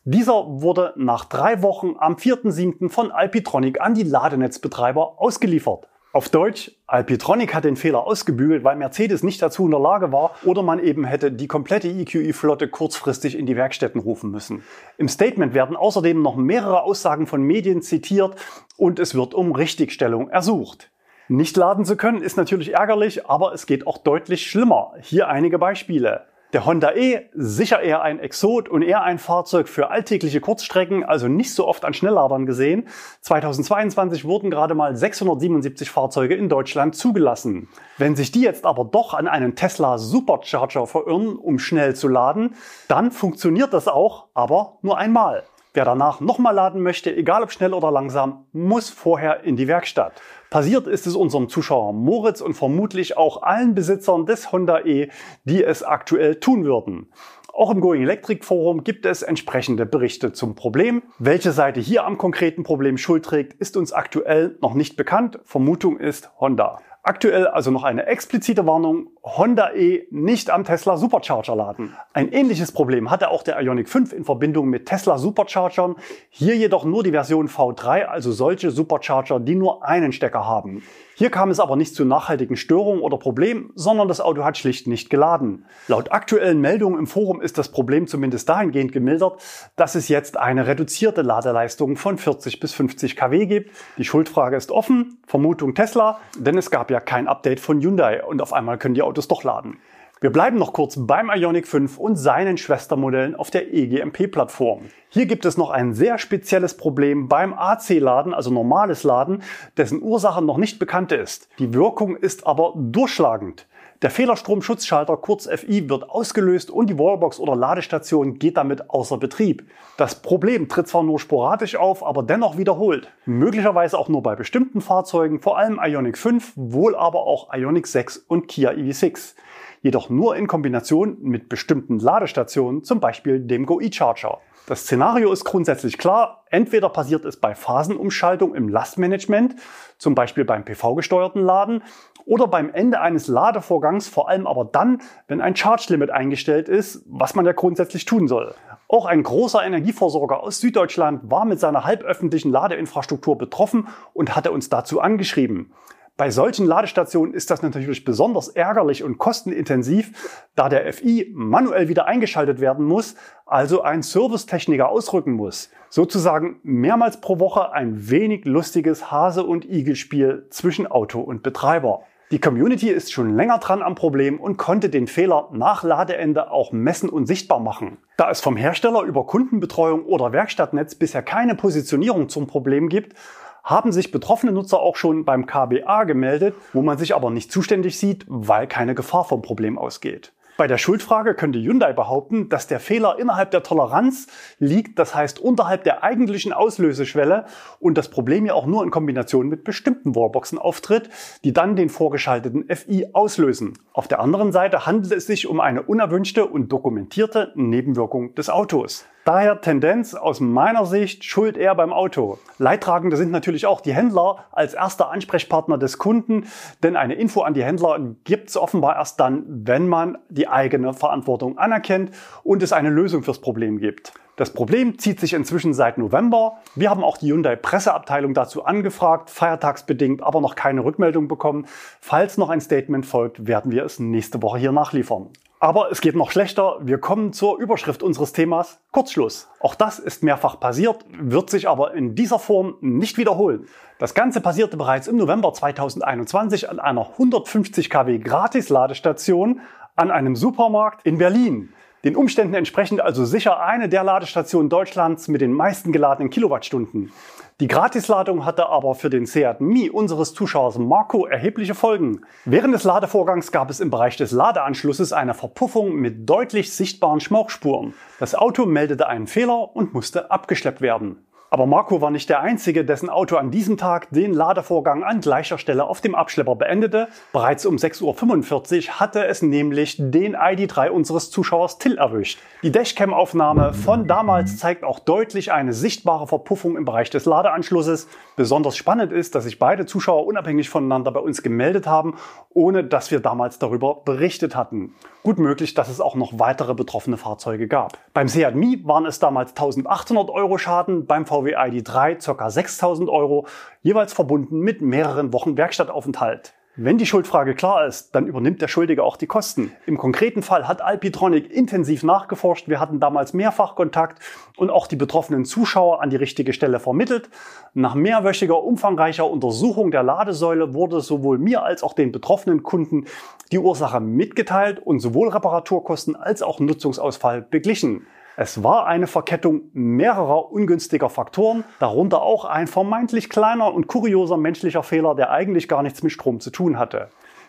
Dieser 0.05 0.63
wurde 0.63 0.95
nach 0.97 1.27
drei 1.27 1.63
Wochen 1.63 1.95
am 1.99 2.15
4.7. 2.15 2.89
von 2.89 3.13
Alpitronic 3.13 3.81
an 3.81 3.95
die 3.95 4.05
Ladenetzbetreiber 4.05 5.21
ausgeliefert. 5.21 5.87
Auf 6.13 6.31
Deutsch, 6.31 6.71
Alpitronic 6.87 7.55
hat 7.55 7.65
den 7.65 7.77
Fehler 7.77 8.07
ausgebügelt, 8.07 8.65
weil 8.65 8.77
Mercedes 8.77 9.23
nicht 9.23 9.43
dazu 9.43 9.67
in 9.67 9.73
der 9.73 9.81
Lage 9.81 10.13
war 10.13 10.31
oder 10.47 10.63
man 10.63 10.79
eben 10.79 11.05
hätte 11.05 11.31
die 11.31 11.47
komplette 11.47 11.89
EQE-Flotte 11.89 12.69
kurzfristig 12.69 13.37
in 13.37 13.45
die 13.45 13.55
Werkstätten 13.55 14.01
rufen 14.01 14.31
müssen. 14.31 14.63
Im 14.97 15.09
Statement 15.09 15.53
werden 15.53 15.77
außerdem 15.77 16.23
noch 16.23 16.37
mehrere 16.37 16.85
Aussagen 16.85 17.27
von 17.27 17.43
Medien 17.43 17.83
zitiert 17.83 18.37
und 18.79 18.99
es 18.99 19.15
wird 19.15 19.35
um 19.35 19.53
Richtigstellung 19.53 20.31
ersucht. 20.31 20.91
Nicht 21.29 21.57
laden 21.57 21.85
zu 21.85 21.97
können 21.97 22.23
ist 22.23 22.37
natürlich 22.37 22.75
ärgerlich, 22.75 23.27
aber 23.27 23.53
es 23.53 23.67
geht 23.67 23.87
auch 23.89 23.99
deutlich 23.99 24.49
schlimmer. 24.49 24.93
Hier 25.01 25.29
einige 25.29 25.59
Beispiele. 25.59 26.27
Der 26.53 26.65
Honda 26.65 26.93
E, 26.95 27.23
sicher 27.35 27.81
eher 27.81 28.03
ein 28.03 28.21
Exot 28.21 28.69
und 28.69 28.83
eher 28.83 29.03
ein 29.03 29.19
Fahrzeug 29.19 29.69
für 29.69 29.91
alltägliche 29.91 30.41
Kurzstrecken, 30.41 31.03
also 31.03 31.27
nicht 31.27 31.53
so 31.53 31.67
oft 31.67 31.85
an 31.85 31.95
Schnellladern 31.95 32.47
gesehen. 32.47 32.87
2022 33.23 34.25
wurden 34.25 34.51
gerade 34.51 34.77
mal 34.77 34.95
677 34.95 35.91
Fahrzeuge 35.91 36.37
in 36.37 36.49
Deutschland 36.49 36.95
zugelassen. 36.95 37.69
Wenn 37.99 38.15
sich 38.15 38.31
die 38.31 38.43
jetzt 38.43 38.65
aber 38.65 38.85
doch 38.85 39.13
an 39.13 39.27
einen 39.27 39.57
Tesla 39.57 39.99
Supercharger 39.99 40.87
verirren, 40.87 41.35
um 41.35 41.59
schnell 41.59 41.97
zu 41.97 42.07
laden, 42.07 42.55
dann 42.87 43.11
funktioniert 43.11 43.73
das 43.73 43.89
auch, 43.89 44.29
aber 44.33 44.79
nur 44.83 44.97
einmal. 44.97 45.43
Wer 45.77 45.85
danach 45.85 46.21
nochmal 46.21 46.55
laden 46.55 46.81
möchte, 46.81 47.15
egal 47.15 47.43
ob 47.43 47.53
schnell 47.53 47.75
oder 47.75 47.91
langsam, 47.91 48.47
muss 48.53 48.89
vorher 48.89 49.45
in 49.45 49.57
die 49.57 49.69
Werkstatt. 49.69 50.15
Passiert 50.51 50.87
ist 50.87 51.07
es 51.07 51.17
unserem 51.17 51.49
Zuschauer 51.49 51.93
Moritz 51.93 52.41
und 52.41 52.55
vermutlich 52.55 53.17
auch 53.17 53.43
allen 53.43 53.75
Besitzern 53.75 54.27
des 54.27 54.53
Honda 54.53 54.81
E, 54.85 55.09
die 55.45 55.65
es 55.65 55.83
aktuell 55.83 56.37
tun 56.37 56.65
würden. 56.65 57.09
Auch 57.53 57.71
im 57.71 57.81
Going 57.81 58.03
Electric 58.03 58.45
Forum 58.45 58.85
gibt 58.85 59.07
es 59.07 59.23
entsprechende 59.23 59.87
Berichte 59.87 60.33
zum 60.33 60.55
Problem. 60.55 61.03
Welche 61.19 61.53
Seite 61.53 61.81
hier 61.81 62.05
am 62.05 62.19
konkreten 62.19 62.63
Problem 62.63 62.99
Schuld 62.99 63.25
trägt, 63.25 63.55
ist 63.55 63.77
uns 63.77 63.93
aktuell 63.93 64.59
noch 64.61 64.75
nicht 64.75 64.97
bekannt. 64.97 65.41
Vermutung 65.43 65.99
ist 65.99 66.31
Honda. 66.39 66.81
Aktuell 67.03 67.47
also 67.47 67.71
noch 67.71 67.85
eine 67.85 68.07
explizite 68.07 68.67
Warnung, 68.67 69.11
Honda 69.27 69.73
E 69.75 70.07
nicht 70.13 70.51
am 70.51 70.63
Tesla 70.63 70.97
Supercharger 70.97 71.57
laden. 71.57 71.97
Ein 72.13 72.31
ähnliches 72.31 72.71
Problem 72.71 73.11
hatte 73.11 73.29
auch 73.29 73.43
der 73.43 73.61
Ioniq 73.61 73.89
5 73.89 74.13
in 74.13 74.25
Verbindung 74.25 74.69
mit 74.69 74.87
Tesla 74.87 75.19
Superchargern, 75.19 75.97
hier 76.31 76.57
jedoch 76.57 76.85
nur 76.85 77.03
die 77.03 77.11
Version 77.11 77.49
V3, 77.49 78.05
also 78.05 78.31
solche 78.31 78.71
Supercharger, 78.71 79.41
die 79.41 79.57
nur 79.57 79.85
einen 79.85 80.13
Stecker 80.13 80.47
haben. 80.47 80.85
Hier 81.19 81.31
kam 81.31 81.51
es 81.51 81.61
aber 81.61 81.77
nicht 81.77 81.95
zu 81.95 82.05
nachhaltigen 82.05 82.57
Störungen 82.57 83.01
oder 83.01 83.17
Problemen, 83.17 83.73
sondern 83.75 84.07
das 84.07 84.21
Auto 84.21 84.45
hat 84.45 84.59
schlicht 84.59 84.87
nicht 84.87 85.09
geladen. 85.09 85.65
Laut 85.89 86.13
aktuellen 86.13 86.61
Meldungen 86.61 86.99
im 86.99 87.07
Forum 87.07 87.41
ist 87.41 87.57
das 87.57 87.71
Problem 87.71 88.07
zumindest 88.07 88.51
dahingehend 88.51 88.93
gemildert, 88.93 89.43
dass 89.77 89.95
es 89.95 90.09
jetzt 90.09 90.37
eine 90.37 90.67
reduzierte 90.67 91.23
Ladeleistung 91.23 91.97
von 91.97 92.19
40 92.19 92.61
bis 92.61 92.75
50 92.75 93.17
kW 93.17 93.47
gibt. 93.47 93.71
Die 93.97 94.05
Schuldfrage 94.05 94.57
ist 94.57 94.71
offen, 94.71 95.17
Vermutung 95.27 95.75
Tesla, 95.75 96.21
denn 96.39 96.59
es 96.59 96.71
gab 96.71 96.91
ja 96.91 97.01
kein 97.01 97.29
Update 97.29 97.61
von 97.61 97.81
Hyundai 97.81 98.23
und 98.23 98.43
auf 98.43 98.53
einmal 98.53 98.77
können 98.77 98.95
die 98.95 99.01
Autos 99.01 99.16
doch 99.19 99.43
laden. 99.43 99.79
Wir 100.19 100.31
bleiben 100.33 100.57
noch 100.57 100.73
kurz 100.73 100.97
beim 100.99 101.29
Ioniq 101.29 101.67
5 101.67 101.99
und 101.99 102.17
seinen 102.17 102.57
Schwestermodellen 102.57 103.35
auf 103.35 103.51
der 103.51 103.75
EGMP-Plattform. 103.75 104.87
Hier 105.11 105.27
gibt 105.27 105.45
es 105.45 105.59
noch 105.59 105.69
ein 105.69 105.93
sehr 105.93 106.17
spezielles 106.17 106.77
Problem 106.77 107.29
beim 107.29 107.53
AC-Laden, 107.53 108.33
also 108.33 108.51
normales 108.51 109.03
Laden, 109.03 109.43
dessen 109.77 110.03
Ursache 110.03 110.43
noch 110.43 110.57
nicht 110.57 110.79
bekannt 110.79 111.13
ist. 111.13 111.51
Die 111.59 111.75
Wirkung 111.75 112.17
ist 112.17 112.47
aber 112.47 112.73
durchschlagend. 112.77 113.67
Der 114.03 114.11
Fehlerstromschutzschalter 114.11 115.17
kurz 115.17 115.49
FI 115.49 115.89
wird 115.89 116.11
ausgelöst 116.11 116.71
und 116.71 116.91
die 116.91 116.99
Wallbox 116.99 117.41
oder 117.41 117.57
Ladestation 117.57 118.39
geht 118.39 118.59
damit 118.59 118.91
außer 118.91 119.17
Betrieb. 119.17 119.67
Das 119.97 120.21
Problem 120.21 120.69
tritt 120.69 120.87
zwar 120.87 121.03
nur 121.03 121.19
sporadisch 121.19 121.77
auf, 121.77 122.05
aber 122.05 122.23
dennoch 122.23 122.59
wiederholt. 122.59 123.11
Möglicherweise 123.25 123.99
auch 123.99 124.11
nur 124.11 124.23
bei 124.23 124.37
bestimmten 124.37 124.83
Fahrzeugen, 124.83 125.41
vor 125.41 125.57
allem 125.57 125.81
Ioniq 125.83 126.19
5, 126.19 126.53
wohl 126.57 126.95
aber 126.95 127.21
auch 127.21 127.55
Ioniq 127.55 127.87
6 127.87 128.19
und 128.29 128.49
Kia 128.49 128.73
EV6. 128.73 129.35
jedoch 129.81 130.11
nur 130.11 130.37
in 130.37 130.47
Kombination 130.47 131.17
mit 131.23 131.49
bestimmten 131.49 131.99
Ladestationen, 131.99 132.85
zum 132.85 133.01
Beispiel 133.01 133.41
dem 133.41 133.65
Go 133.65 133.81
E-Charger. 133.81 134.41
Das 134.67 134.81
Szenario 134.81 135.33
ist 135.33 135.45
grundsätzlich 135.45 135.97
klar. 135.97 136.45
Entweder 136.51 136.89
passiert 136.89 137.25
es 137.25 137.37
bei 137.37 137.55
Phasenumschaltung 137.55 138.55
im 138.55 138.69
Lastmanagement, 138.69 139.55
zum 139.97 140.17
Beispiel 140.17 140.45
beim 140.45 140.65
PV-gesteuerten 140.65 141.41
Laden, 141.41 141.83
oder 142.27 142.49
beim 142.49 142.71
Ende 142.71 143.01
eines 143.01 143.29
Ladevorgangs, 143.29 144.09
vor 144.09 144.29
allem 144.29 144.47
aber 144.47 144.67
dann, 144.67 145.01
wenn 145.29 145.41
ein 145.41 145.57
Charge 145.57 145.87
Limit 145.89 146.11
eingestellt 146.11 146.69
ist, 146.69 147.03
was 147.07 147.35
man 147.35 147.47
ja 147.47 147.53
grundsätzlich 147.53 148.05
tun 148.05 148.29
soll. 148.29 148.55
Auch 148.89 149.07
ein 149.07 149.23
großer 149.23 149.65
Energieversorger 149.65 150.43
aus 150.43 150.61
Süddeutschland 150.61 151.31
war 151.31 151.45
mit 151.45 151.59
seiner 151.59 151.85
halböffentlichen 151.85 152.51
Ladeinfrastruktur 152.51 153.39
betroffen 153.39 153.89
und 154.13 154.37
hatte 154.37 154.53
uns 154.53 154.69
dazu 154.69 155.01
angeschrieben. 155.01 155.73
Bei 156.17 156.31
solchen 156.31 156.67
Ladestationen 156.67 157.35
ist 157.35 157.51
das 157.51 157.61
natürlich 157.61 158.05
besonders 158.05 158.49
ärgerlich 158.49 159.05
und 159.05 159.19
kostenintensiv, 159.19 160.49
da 160.55 160.71
der 160.71 160.91
FI 160.91 161.31
manuell 161.35 161.89
wieder 161.89 162.07
eingeschaltet 162.07 162.59
werden 162.59 162.87
muss, 162.87 163.17
also 163.45 163.83
ein 163.83 164.03
Servicetechniker 164.03 164.89
ausrücken 164.89 165.33
muss. 165.33 165.71
Sozusagen 165.91 166.59
mehrmals 166.63 167.21
pro 167.21 167.39
Woche 167.39 167.73
ein 167.73 168.09
wenig 168.09 168.47
lustiges 168.47 169.11
Hase- 169.11 169.45
und 169.45 169.67
Igel-Spiel 169.67 170.47
zwischen 170.49 170.87
Auto 170.87 171.21
und 171.21 171.43
Betreiber. 171.43 172.05
Die 172.33 172.41
Community 172.41 172.89
ist 172.89 173.13
schon 173.13 173.37
länger 173.37 173.59
dran 173.59 173.83
am 173.83 173.95
Problem 173.95 174.41
und 174.41 174.57
konnte 174.57 174.89
den 174.89 175.07
Fehler 175.07 175.49
nach 175.53 175.85
Ladeende 175.85 176.51
auch 176.51 176.73
messen 176.73 177.09
und 177.09 177.27
sichtbar 177.27 177.61
machen. 177.61 177.99
Da 178.17 178.29
es 178.33 178.41
vom 178.41 178.57
Hersteller 178.57 179.03
über 179.03 179.27
Kundenbetreuung 179.27 180.05
oder 180.07 180.33
Werkstattnetz 180.33 180.97
bisher 180.97 181.23
keine 181.23 181.55
Positionierung 181.55 182.29
zum 182.29 182.49
Problem 182.49 182.89
gibt, 182.89 183.17
haben 183.63 183.93
sich 183.93 184.11
betroffene 184.11 184.51
Nutzer 184.51 184.81
auch 184.81 184.97
schon 184.97 185.25
beim 185.25 185.47
KBA 185.47 186.03
gemeldet, 186.03 186.57
wo 186.73 186.83
man 186.83 186.99
sich 186.99 187.15
aber 187.15 187.31
nicht 187.31 187.53
zuständig 187.53 187.97
sieht, 187.97 188.25
weil 188.29 188.67
keine 188.67 188.97
Gefahr 188.97 189.25
vom 189.25 189.41
Problem 189.41 189.79
ausgeht. 189.79 190.33
Bei 190.57 190.67
der 190.67 190.79
Schuldfrage 190.79 191.35
könnte 191.35 191.59
Hyundai 191.59 191.93
behaupten, 191.93 192.49
dass 192.49 192.67
der 192.67 192.81
Fehler 192.81 193.19
innerhalb 193.19 193.51
der 193.51 193.63
Toleranz 193.63 194.27
liegt, 194.59 194.99
das 194.99 195.15
heißt 195.15 195.39
unterhalb 195.39 195.85
der 195.85 196.03
eigentlichen 196.03 196.55
Auslöseschwelle 196.55 197.45
und 197.79 197.99
das 197.99 198.09
Problem 198.09 198.47
ja 198.47 198.55
auch 198.55 198.65
nur 198.65 198.83
in 198.83 198.91
Kombination 198.91 199.51
mit 199.51 199.65
bestimmten 199.65 200.15
Wallboxen 200.15 200.59
auftritt, 200.59 201.11
die 201.45 201.53
dann 201.53 201.77
den 201.77 201.91
vorgeschalteten 201.91 202.75
FI 202.75 203.09
auslösen. 203.13 203.79
Auf 203.93 204.09
der 204.09 204.21
anderen 204.21 204.51
Seite 204.51 204.87
handelt 204.87 205.13
es 205.13 205.27
sich 205.27 205.47
um 205.47 205.61
eine 205.61 205.83
unerwünschte 205.83 206.47
und 206.47 206.73
dokumentierte 206.73 207.53
Nebenwirkung 207.55 208.35
des 208.35 208.49
Autos. 208.49 209.05
Daher 209.27 209.61
Tendenz 209.61 210.15
aus 210.15 210.39
meiner 210.39 210.87
Sicht 210.87 211.25
Schuld 211.25 211.57
eher 211.57 211.75
beim 211.75 211.93
Auto. 211.93 212.39
Leidtragende 212.59 213.17
sind 213.17 213.33
natürlich 213.33 213.67
auch 213.67 213.81
die 213.81 213.93
Händler 213.93 214.45
als 214.53 214.73
erster 214.73 215.11
Ansprechpartner 215.11 215.79
des 215.79 215.99
Kunden, 215.99 216.47
denn 216.85 216.95
eine 216.95 217.15
Info 217.15 217.41
an 217.41 217.53
die 217.53 217.65
Händler 217.65 217.99
gibt 218.23 218.51
es 218.51 218.57
offenbar 218.57 218.95
erst 218.95 219.19
dann, 219.19 219.43
wenn 219.49 219.89
man 219.89 220.17
die 220.29 220.47
eigene 220.47 220.95
Verantwortung 220.95 221.59
anerkennt 221.59 222.13
und 222.45 222.63
es 222.63 222.73
eine 222.73 222.89
Lösung 222.89 223.25
fürs 223.25 223.41
Problem 223.41 223.81
gibt. 223.81 224.13
Das 224.37 224.53
Problem 224.53 224.97
zieht 224.97 225.19
sich 225.19 225.33
inzwischen 225.33 225.75
seit 225.75 225.99
November. 225.99 226.59
Wir 226.77 226.91
haben 226.91 227.03
auch 227.03 227.17
die 227.17 227.33
Hyundai 227.33 227.57
Presseabteilung 227.57 228.33
dazu 228.33 228.65
angefragt, 228.65 229.31
feiertagsbedingt, 229.31 230.23
aber 230.23 230.41
noch 230.41 230.55
keine 230.55 230.85
Rückmeldung 230.85 231.27
bekommen. 231.27 231.67
Falls 232.01 232.39
noch 232.39 232.49
ein 232.49 232.61
Statement 232.61 233.05
folgt, 233.05 233.49
werden 233.49 233.73
wir 233.73 233.85
es 233.85 233.99
nächste 233.99 234.41
Woche 234.41 234.59
hier 234.59 234.71
nachliefern. 234.71 235.31
Aber 235.59 235.91
es 235.91 236.03
geht 236.03 236.15
noch 236.15 236.31
schlechter. 236.31 236.77
Wir 236.83 236.99
kommen 236.99 237.33
zur 237.33 237.59
Überschrift 237.59 238.03
unseres 238.03 238.35
Themas 238.35 238.79
Kurzschluss. 238.93 239.49
Auch 239.61 239.75
das 239.75 239.99
ist 239.99 240.23
mehrfach 240.23 240.61
passiert, 240.61 241.07
wird 241.19 241.49
sich 241.49 241.67
aber 241.67 241.95
in 241.95 242.15
dieser 242.15 242.39
Form 242.39 242.77
nicht 242.83 243.17
wiederholen. 243.17 243.67
Das 243.99 244.13
Ganze 244.13 244.43
passierte 244.43 244.77
bereits 244.77 245.09
im 245.09 245.17
November 245.17 245.55
2021 245.55 246.69
an 246.69 246.79
einer 246.79 247.11
150 247.13 247.89
kW 247.89 248.19
Gratis-Ladestation 248.19 249.63
an 249.95 250.11
einem 250.11 250.37
Supermarkt 250.37 251.07
in 251.07 251.17
Berlin. 251.17 251.73
Den 252.05 252.17
Umständen 252.17 252.53
entsprechend 252.53 253.01
also 253.01 253.25
sicher 253.25 253.61
eine 253.61 253.89
der 253.89 254.05
Ladestationen 254.05 254.69
Deutschlands 254.69 255.27
mit 255.29 255.41
den 255.41 255.53
meisten 255.53 255.91
geladenen 255.91 256.29
Kilowattstunden. 256.29 257.13
Die 257.59 257.69
Gratisladung 257.69 258.45
hatte 258.45 258.69
aber 258.69 258.95
für 258.95 259.09
den 259.09 259.25
Seat 259.25 259.63
Mi 259.63 259.89
unseres 259.89 260.35
Zuschauers 260.35 260.77
Marco 260.77 261.25
erhebliche 261.25 261.75
Folgen. 261.75 262.21
Während 262.45 262.75
des 262.75 262.85
Ladevorgangs 262.85 263.51
gab 263.51 263.71
es 263.71 263.81
im 263.81 263.89
Bereich 263.89 264.19
des 264.19 264.31
Ladeanschlusses 264.31 265.15
eine 265.15 265.33
Verpuffung 265.33 265.95
mit 265.95 266.29
deutlich 266.29 266.75
sichtbaren 266.75 267.21
Schmauchspuren. 267.21 267.95
Das 268.21 268.35
Auto 268.35 268.67
meldete 268.67 269.07
einen 269.07 269.27
Fehler 269.27 269.75
und 269.75 269.95
musste 269.95 270.31
abgeschleppt 270.31 270.83
werden. 270.83 271.25
Aber 271.57 271.65
Marco 271.65 272.03
war 272.03 272.11
nicht 272.11 272.29
der 272.29 272.43
Einzige, 272.43 272.85
dessen 272.85 273.09
Auto 273.09 273.37
an 273.37 273.51
diesem 273.51 273.79
Tag 273.79 274.11
den 274.11 274.35
Ladevorgang 274.35 275.03
an 275.03 275.23
gleicher 275.23 275.57
Stelle 275.57 275.85
auf 275.85 276.03
dem 276.03 276.15
Abschlepper 276.15 276.55
beendete. 276.55 277.09
Bereits 277.33 277.65
um 277.65 277.77
6.45 277.77 278.89
Uhr 278.89 279.01
hatte 279.01 279.25
es 279.25 279.41
nämlich 279.41 279.97
den 279.99 280.37
ID3 280.37 280.91
unseres 280.91 281.31
Zuschauers 281.31 281.79
Till 281.79 281.97
erwischt. 281.97 282.41
Die 282.63 282.71
Dashcam-Aufnahme 282.71 283.73
von 283.73 284.07
damals 284.07 284.59
zeigt 284.59 284.85
auch 284.85 284.99
deutlich 284.99 285.51
eine 285.51 285.73
sichtbare 285.73 286.27
Verpuffung 286.27 286.77
im 286.77 286.85
Bereich 286.85 287.09
des 287.09 287.25
Ladeanschlusses. 287.25 288.07
Besonders 288.37 288.77
spannend 288.77 289.11
ist, 289.11 289.35
dass 289.35 289.45
sich 289.45 289.59
beide 289.59 289.87
Zuschauer 289.87 290.27
unabhängig 290.27 290.69
voneinander 290.69 291.11
bei 291.11 291.21
uns 291.21 291.43
gemeldet 291.43 291.87
haben, 291.87 292.17
ohne 292.51 292.85
dass 292.85 293.11
wir 293.11 293.21
damals 293.21 293.59
darüber 293.59 294.03
berichtet 294.05 294.57
hatten. 294.57 294.95
Gut 295.23 295.39
möglich, 295.39 295.75
dass 295.75 295.89
es 295.89 296.01
auch 296.01 296.15
noch 296.17 296.39
weitere 296.39 296.75
betroffene 296.75 297.17
Fahrzeuge 297.17 297.67
gab. 297.67 297.99
Beim 298.13 298.29
Seat 298.29 298.55
Mi 298.55 298.81
waren 298.85 299.07
es 299.07 299.19
damals 299.19 299.51
1800 299.51 300.31
Euro 300.31 300.57
Schaden, 300.57 301.07
beim 301.07 301.27
VW 301.27 301.46
ID3 301.55 302.35
ca. 302.35 302.51
6000 302.51 303.09
Euro, 303.09 303.47
jeweils 303.83 304.13
verbunden 304.13 304.59
mit 304.61 304.81
mehreren 304.81 305.33
Wochen 305.33 305.57
Werkstattaufenthalt. 305.57 306.55
Wenn 306.79 306.99
die 306.99 307.07
Schuldfrage 307.07 307.55
klar 307.55 307.87
ist, 307.87 308.15
dann 308.15 308.27
übernimmt 308.27 308.61
der 308.61 308.69
Schuldige 308.69 309.03
auch 309.03 309.17
die 309.17 309.27
Kosten. 309.27 309.73
Im 309.87 309.97
konkreten 309.97 310.43
Fall 310.43 310.69
hat 310.69 310.83
Alpitronic 310.83 311.51
intensiv 311.51 312.03
nachgeforscht. 312.03 312.69
Wir 312.69 312.81
hatten 312.81 313.01
damals 313.01 313.33
mehrfach 313.33 313.77
Kontakt 313.77 314.23
und 314.59 314.69
auch 314.69 314.87
die 314.87 314.97
betroffenen 314.97 315.47
Zuschauer 315.47 316.03
an 316.03 316.11
die 316.11 316.17
richtige 316.17 316.53
Stelle 316.53 316.79
vermittelt. 316.79 317.31
Nach 317.73 317.95
mehrwöchiger 317.95 318.63
umfangreicher 318.63 319.27
Untersuchung 319.27 319.91
der 319.91 320.03
Ladesäule 320.03 320.75
wurde 320.75 321.01
sowohl 321.01 321.39
mir 321.39 321.63
als 321.63 321.83
auch 321.83 321.95
den 321.95 322.13
betroffenen 322.13 322.63
Kunden 322.63 323.07
die 323.53 323.59
Ursache 323.59 324.01
mitgeteilt 324.01 324.79
und 324.79 325.01
sowohl 325.01 325.31
Reparaturkosten 325.31 326.15
als 326.15 326.43
auch 326.43 326.61
Nutzungsausfall 326.61 327.41
beglichen. 327.41 328.07
Es 328.39 328.63
war 328.63 328.87
eine 328.87 329.07
Verkettung 329.07 329.71
mehrerer 329.73 330.53
ungünstiger 330.53 331.09
Faktoren, 331.09 331.65
darunter 331.79 332.21
auch 332.21 332.45
ein 332.45 332.67
vermeintlich 332.67 333.31
kleiner 333.31 333.73
und 333.73 333.87
kurioser 333.87 334.37
menschlicher 334.37 334.83
Fehler, 334.83 335.15
der 335.15 335.31
eigentlich 335.31 335.69
gar 335.69 335.83
nichts 335.83 336.03
mit 336.03 336.13
Strom 336.13 336.41
zu 336.41 336.51
tun 336.51 336.79
hatte. 336.79 337.09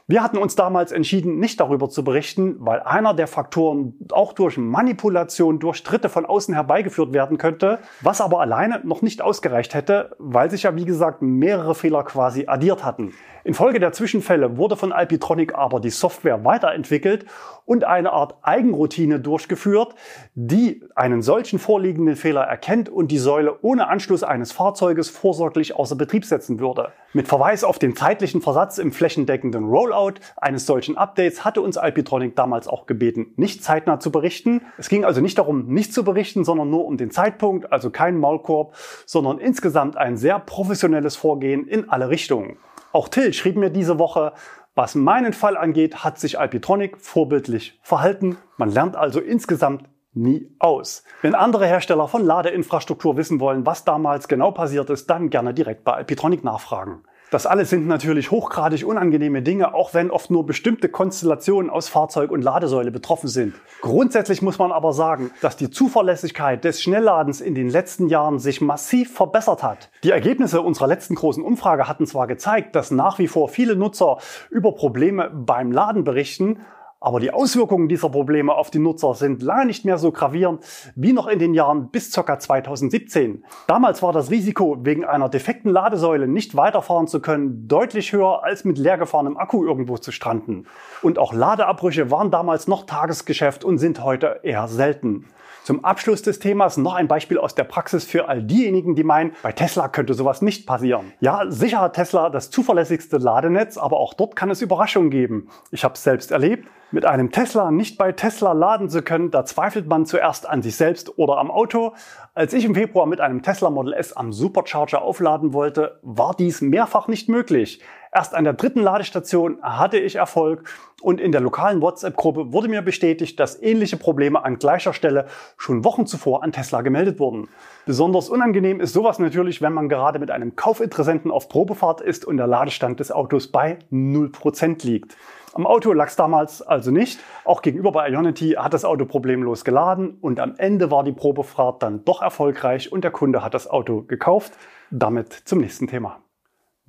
Wir 0.10 0.24
hatten 0.24 0.38
uns 0.38 0.56
damals 0.56 0.94
entschieden, 0.94 1.38
nicht 1.38 1.60
darüber 1.60 1.90
zu 1.90 2.06
berichten, 2.06 2.56
weil 2.60 2.80
einer 2.80 3.14
der 3.14 3.28
Faktoren 3.28 3.96
auch 4.14 4.32
durch 4.32 4.58
Manipulation 4.58 5.60
durch 5.60 5.84
Dritte 5.84 6.08
von 6.08 6.26
außen 6.26 6.54
herbeigeführt 6.54 7.12
werden 7.12 7.38
könnte, 7.38 7.80
was 8.00 8.22
aber 8.22 8.40
alleine 8.40 8.80
noch 8.86 9.02
nicht 9.02 9.22
ausgereicht 9.22 9.74
hätte, 9.74 10.16
weil 10.18 10.50
sich 10.50 10.64
ja 10.64 10.78
wie 10.78 10.86
gesagt 10.86 11.22
mehrere 11.22 11.76
Fehler 11.76 12.04
quasi 12.04 12.48
addiert 12.48 12.86
hatten. 12.86 13.14
Infolge 13.44 13.82
der 13.82 13.92
Zwischenfälle 13.92 14.56
wurde 14.56 14.78
von 14.78 14.94
Alpitronic 14.94 15.56
aber 15.56 15.82
die 15.82 15.90
Software 15.90 16.46
weiterentwickelt 16.46 17.26
und 17.68 17.84
eine 17.84 18.14
Art 18.14 18.38
Eigenroutine 18.44 19.20
durchgeführt, 19.20 19.94
die 20.36 20.82
einen 20.96 21.22
solchen 21.22 21.60
vorliegenden 21.60 22.16
Fehler 22.16 22.44
erkennt 22.44 22.88
und 22.88 23.10
die 23.10 23.18
Säule 23.18 23.60
ohne 23.62 23.90
Anschluss 23.90 24.24
eines 24.24 24.54
Fahrzeuges 24.54 25.10
vorsorglich 25.10 25.76
außer 25.76 25.96
Betrieb 25.96 26.24
setzen 26.24 26.60
würde. 26.60 26.94
Mit 27.12 27.28
Verweis 27.28 27.66
auf 27.66 27.78
den 27.78 27.96
zeitlichen 27.96 28.42
Versatz 28.42 28.78
im 28.78 28.94
flächendeckenden 28.94 29.66
Rollout 29.66 30.14
eines 30.38 30.66
solchen 30.66 30.98
Updates 30.98 31.44
hatte 31.44 31.62
uns 31.62 31.78
Alpitronic 31.78 32.38
damals 32.38 32.70
auch 32.70 32.86
gebeten, 32.86 33.34
nicht 33.36 33.64
zeitnah 33.64 34.00
zu 34.00 34.12
berichten. 34.12 34.62
Es 34.78 34.88
ging 34.88 35.04
also 35.04 35.20
nicht 35.20 35.38
darum, 35.38 35.68
nicht 35.68 35.94
zu 35.94 36.06
berichten, 36.06 36.46
sondern 36.46 36.70
nur 36.70 36.86
um 36.86 36.96
den 36.96 37.12
Zeitpunkt, 37.12 37.74
also 37.74 37.90
kein 37.90 38.18
Maulkorb, 38.18 38.76
sondern 39.06 39.40
insgesamt 39.40 39.98
ein 39.98 40.16
sehr 40.16 40.40
professionelles 40.40 41.18
Vorgehen 41.18 41.68
in 41.68 41.90
alle 41.90 42.10
Richtungen. 42.10 42.58
Auch 42.94 43.10
Till 43.10 43.34
schrieb 43.34 43.58
mir 43.58 43.70
diese 43.70 44.00
Woche, 44.00 44.32
was 44.78 44.94
meinen 44.94 45.34
Fall 45.34 45.58
angeht, 45.58 46.04
hat 46.04 46.20
sich 46.20 46.40
Alpitronic 46.40 46.98
vorbildlich 47.02 47.80
verhalten. 47.82 48.38
Man 48.58 48.70
lernt 48.70 48.96
also 48.96 49.20
insgesamt 49.20 49.90
nie 50.14 50.56
aus. 50.60 51.04
Wenn 51.24 51.34
andere 51.34 51.66
Hersteller 51.66 52.08
von 52.08 52.24
Ladeinfrastruktur 52.24 53.18
wissen 53.18 53.40
wollen, 53.40 53.66
was 53.66 53.86
damals 53.86 54.28
genau 54.28 54.52
passiert 54.52 54.92
ist, 54.92 55.10
dann 55.10 55.32
gerne 55.32 55.56
direkt 55.56 55.84
bei 55.84 55.94
Alpitronic 55.94 56.44
nachfragen. 56.44 57.04
Das 57.30 57.46
alles 57.46 57.70
sind 57.70 57.88
natürlich 57.88 58.32
hochgradig 58.32 58.86
unangenehme 58.86 59.42
Dinge, 59.42 59.74
auch 59.74 59.94
wenn 59.94 60.12
oft 60.12 60.32
nur 60.32 60.46
bestimmte 60.46 60.88
Konstellationen 60.88 61.70
aus 61.70 61.90
Fahrzeug 61.90 62.32
und 62.32 62.42
Ladesäule 62.42 62.90
betroffen 62.90 63.28
sind. 63.28 63.54
Grundsätzlich 63.82 64.42
muss 64.42 64.58
man 64.60 64.72
aber 64.72 64.94
sagen, 64.94 65.32
dass 65.42 65.58
die 65.58 65.70
Zuverlässigkeit 65.70 66.64
des 66.64 66.82
Schnellladens 66.82 67.42
in 67.42 67.54
den 67.54 67.70
letzten 67.70 68.08
Jahren 68.08 68.40
sich 68.40 68.62
massiv 68.62 69.14
verbessert 69.14 69.62
hat. 69.62 69.90
Die 70.06 70.12
Ergebnisse 70.12 70.62
unserer 70.62 70.88
letzten 70.88 71.16
großen 71.16 71.44
Umfrage 71.44 71.90
hatten 71.90 72.08
zwar 72.08 72.28
gezeigt, 72.28 72.78
dass 72.78 72.92
nach 72.92 73.20
wie 73.20 73.28
vor 73.28 73.50
viele 73.50 73.76
Nutzer 73.76 74.20
über 74.50 74.72
Probleme 74.72 75.30
beim 75.30 75.74
Laden 75.74 76.06
berichten, 76.06 76.62
Aber 77.08 77.22
die 77.22 77.32
Auswirkungen 77.32 77.88
dieser 77.88 78.10
Probleme 78.10 78.54
auf 78.54 78.70
die 78.70 78.80
Nutzer 78.80 79.14
sind 79.14 79.42
lange 79.42 79.68
nicht 79.68 79.86
mehr 79.86 79.98
so 79.98 80.12
gravierend 80.12 80.62
wie 80.98 81.14
noch 81.14 81.28
in 81.28 81.40
den 81.40 81.54
Jahren 81.54 81.90
bis 81.90 82.12
ca. 82.12 82.38
2017. 82.38 83.46
Damals 83.66 84.04
war 84.04 84.12
das 84.12 84.30
Risiko, 84.30 84.76
wegen 84.82 85.06
einer 85.06 85.30
defekten 85.30 85.72
Ladesäule 85.72 86.28
nicht 86.28 86.58
weiterfahren 86.58 87.08
zu 87.08 87.22
können, 87.22 87.70
deutlich 87.70 88.12
höher 88.12 88.44
als 88.44 88.66
mit 88.66 88.78
leer 88.78 88.98
gefahrenem 88.98 89.38
Akku 89.38 89.64
irgendwo 89.64 89.98
zu 89.98 90.12
stranden. 90.12 90.68
Und 91.02 91.18
auch 91.18 91.32
Ladeabbrüche 91.32 92.12
waren 92.12 92.30
damals 92.30 92.68
noch 92.68 92.86
Tagesgeschäft 92.86 93.64
und 93.64 93.78
sind 93.78 94.04
heute 94.04 94.42
eher 94.44 94.68
selten. 94.68 95.28
Zum 95.68 95.84
Abschluss 95.84 96.22
des 96.22 96.40
Themas 96.40 96.78
noch 96.78 96.94
ein 96.94 97.10
Beispiel 97.10 97.38
aus 97.38 97.54
der 97.54 97.66
Praxis 97.66 98.06
für 98.06 98.30
all 98.30 98.42
diejenigen, 98.42 98.96
die 98.96 99.04
meinen, 99.04 99.34
bei 99.44 99.52
Tesla 99.52 99.90
könnte 99.90 100.14
sowas 100.14 100.42
nicht 100.42 100.66
passieren. 100.66 101.12
Ja, 101.20 101.44
sicher 101.50 101.82
hat 101.82 101.96
Tesla 101.96 102.30
das 102.30 102.50
zuverlässigste 102.50 103.18
Ladenetz, 103.18 103.78
aber 103.78 103.98
auch 103.98 104.14
dort 104.14 104.38
kann 104.38 104.50
es 104.50 104.62
Überraschungen 104.62 105.10
geben. 105.10 105.50
Ich 105.72 105.84
habe 105.84 105.96
es 105.96 106.04
selbst 106.04 106.32
erlebt. 106.32 106.70
Mit 106.92 107.04
einem 107.04 107.32
Tesla 107.32 107.70
nicht 107.70 107.98
bei 107.98 108.14
Tesla 108.14 108.54
laden 108.54 108.88
zu 108.88 109.02
können, 109.02 109.30
da 109.30 109.44
zweifelt 109.44 109.88
man 109.88 110.06
zuerst 110.06 110.48
an 110.48 110.62
sich 110.62 110.78
selbst 110.78 111.18
oder 111.18 111.38
am 111.38 111.52
Auto. 111.52 111.94
Als 112.34 112.54
ich 112.54 112.64
im 112.64 112.74
Februar 112.74 113.06
mit 113.06 113.20
einem 113.20 113.42
Tesla 113.42 113.70
Model 113.70 113.92
S 113.92 114.14
am 114.14 114.32
Supercharger 114.32 115.02
aufladen 115.02 115.52
wollte, 115.52 116.00
war 116.02 116.34
dies 116.34 116.62
mehrfach 116.62 117.10
nicht 117.10 117.28
möglich. 117.28 117.82
Erst 118.14 118.34
an 118.34 118.44
der 118.44 118.54
dritten 118.54 118.82
Ladestation 118.82 119.58
hatte 119.62 119.98
ich 119.98 120.16
Erfolg 120.16 120.64
und 121.02 121.22
in 121.22 121.32
der 121.32 121.42
lokalen 121.42 121.82
WhatsApp-Gruppe 121.82 122.54
wurde 122.54 122.70
mir 122.70 122.82
bestätigt, 122.82 123.40
dass 123.40 123.62
ähnliche 123.62 123.98
Probleme 123.98 124.44
an 124.44 124.58
gleicher 124.58 124.94
Stelle 124.94 125.28
schon 125.58 125.84
Wochen 125.84 126.08
zuvor 126.08 126.44
an 126.44 126.52
Tesla 126.52 126.82
gemeldet 126.82 127.20
wurden. 127.20 127.50
Besonders 127.86 128.30
unangenehm 128.30 128.80
ist 128.80 128.94
sowas 128.94 129.20
natürlich, 129.20 129.62
wenn 129.62 129.74
man 129.74 129.90
gerade 129.90 130.20
mit 130.20 130.32
einem 130.32 130.56
Kaufinteressenten 130.56 131.32
auf 131.32 131.50
Probefahrt 131.50 132.02
ist 132.02 132.26
und 132.26 132.38
der 132.38 132.48
Ladestand 132.48 133.00
des 133.00 133.12
Autos 133.12 133.52
bei 133.52 133.80
0% 133.92 134.86
liegt. 134.86 135.18
Am 135.54 135.66
Auto 135.66 135.92
lag 135.92 136.08
es 136.08 136.16
damals 136.16 136.62
also 136.62 136.92
nicht. 136.92 137.20
Auch 137.44 137.62
gegenüber 137.62 137.92
bei 137.92 138.10
Ionity 138.10 138.52
hat 138.52 138.74
das 138.74 138.86
Auto 138.86 139.06
problemlos 139.06 139.66
geladen 139.66 140.18
und 140.22 140.40
am 140.40 140.54
Ende 140.58 140.92
war 140.92 141.04
die 141.04 141.14
Probefahrt 141.14 141.82
dann 141.82 142.06
doch 142.06 142.22
erfolgreich 142.22 142.92
und 142.92 143.04
der 143.04 143.12
Kunde 143.12 143.44
hat 143.44 143.54
das 143.54 143.68
Auto 143.68 144.04
gekauft. 144.04 144.54
Damit 144.92 145.34
zum 145.34 145.60
nächsten 145.60 145.88
Thema. 145.88 146.20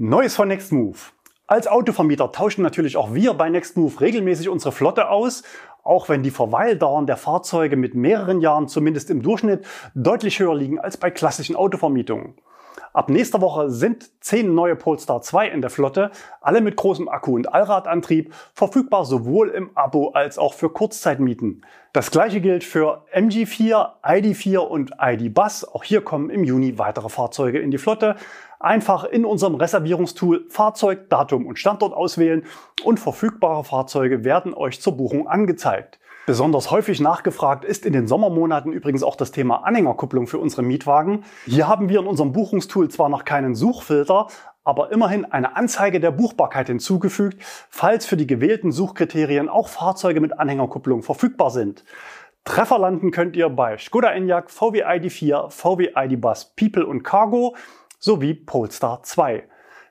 Neues 0.01 0.37
von 0.37 0.47
Nextmove. 0.47 1.11
Als 1.49 1.67
Autovermieter 1.67 2.31
tauschen 2.31 2.63
natürlich 2.63 2.97
auch 2.97 3.15
wir 3.15 3.35
bei 3.35 3.51
Nextmove 3.51 4.01
regelmäßig 4.01 4.49
unsere 4.49 4.71
Flotte 4.71 5.11
aus, 5.11 5.43
auch 5.83 6.09
wenn 6.09 6.23
die 6.23 6.31
Verweildauern 6.31 7.09
der 7.09 7.17
Fahrzeuge 7.17 7.75
mit 7.75 7.97
mehreren 7.97 8.41
Jahren 8.41 8.69
zumindest 8.69 9.11
im 9.11 9.23
Durchschnitt 9.23 9.67
deutlich 9.97 10.39
höher 10.39 10.55
liegen 10.55 10.79
als 10.79 10.99
bei 10.99 11.11
klassischen 11.11 11.57
Autovermietungen. 11.57 12.35
Ab 12.93 13.11
nächster 13.11 13.41
Woche 13.41 13.71
sind 13.71 14.11
zehn 14.21 14.55
neue 14.55 14.77
Polestar 14.77 15.21
2 15.21 15.49
in 15.49 15.61
der 15.61 15.71
Flotte, 15.71 16.11
alle 16.41 16.61
mit 16.61 16.77
großem 16.77 17.09
Akku 17.09 17.35
und 17.35 17.53
Allradantrieb, 17.53 18.33
verfügbar 18.55 19.05
sowohl 19.05 19.49
im 19.51 19.77
Abo 19.77 20.11
als 20.11 20.39
auch 20.39 20.55
für 20.55 20.71
Kurzzeitmieten. 20.71 21.65
Das 21.93 22.11
gleiche 22.11 22.41
gilt 22.41 22.65
für 22.65 23.05
MG4, 23.13 24.03
ID4 24.03 24.59
und 24.59 24.93
ID 25.01 25.35
Bus. 25.35 25.65
Auch 25.65 25.85
hier 25.85 26.03
kommen 26.03 26.31
im 26.31 26.45
Juni 26.45 26.79
weitere 26.79 27.09
Fahrzeuge 27.09 27.59
in 27.59 27.71
die 27.71 27.79
Flotte. 27.79 28.17
Einfach 28.61 29.05
in 29.05 29.25
unserem 29.25 29.55
Reservierungstool 29.55 30.47
Fahrzeug, 30.49 31.09
Datum 31.11 31.47
und 31.47 31.61
Standort 31.61 31.93
auswählen 31.93 32.45
und 32.83 32.99
verfügbare 32.99 33.63
Fahrzeuge 33.63 34.25
werden 34.25 34.53
euch 34.53 34.81
zur 34.81 34.97
Buchung 34.97 35.29
angezeigt. 35.29 36.01
Besonders 36.27 36.71
häufig 36.71 37.01
nachgefragt 37.01 37.65
ist 37.65 37.87
in 37.87 37.93
den 37.93 38.09
Sommermonaten 38.09 38.73
übrigens 38.73 39.03
auch 39.03 39.17
das 39.17 39.31
Thema 39.31 39.65
Anhängerkupplung 39.65 40.27
für 40.27 40.39
unsere 40.39 40.63
Mietwagen. 40.63 41.25
Hier 41.47 41.69
haben 41.69 41.89
wir 41.89 42.01
in 42.01 42.07
unserem 42.07 42.33
Buchungstool 42.33 42.91
zwar 42.91 43.09
noch 43.09 43.25
keinen 43.25 43.55
Suchfilter, 43.55 44.27
aber 44.65 44.91
immerhin 44.93 45.25
eine 45.25 45.57
Anzeige 45.57 46.01
der 46.01 46.11
Buchbarkeit 46.11 46.67
hinzugefügt, 46.67 47.41
falls 47.71 48.07
für 48.07 48.17
die 48.17 48.27
gewählten 48.27 48.73
Suchkriterien 48.73 49.49
auch 49.49 49.69
Fahrzeuge 49.69 50.21
mit 50.21 50.39
Anhängerkupplung 50.39 51.03
verfügbar 51.03 51.51
sind. 51.51 51.85
Treffer 52.45 52.79
landen 52.79 53.11
könnt 53.11 53.37
ihr 53.37 53.49
bei 53.51 53.79
Skoda 53.79 54.11
Enyaq, 54.11 54.51
VW 54.51 54.85
ID4, 54.85 55.49
VW 55.49 55.93
ID 55.97 56.21
Bus 56.21 56.53
People 56.57 56.85
und 56.85 57.05
Cargo 57.05 57.55
sowie 57.99 58.35
Polestar 58.35 59.03
2. 59.03 59.49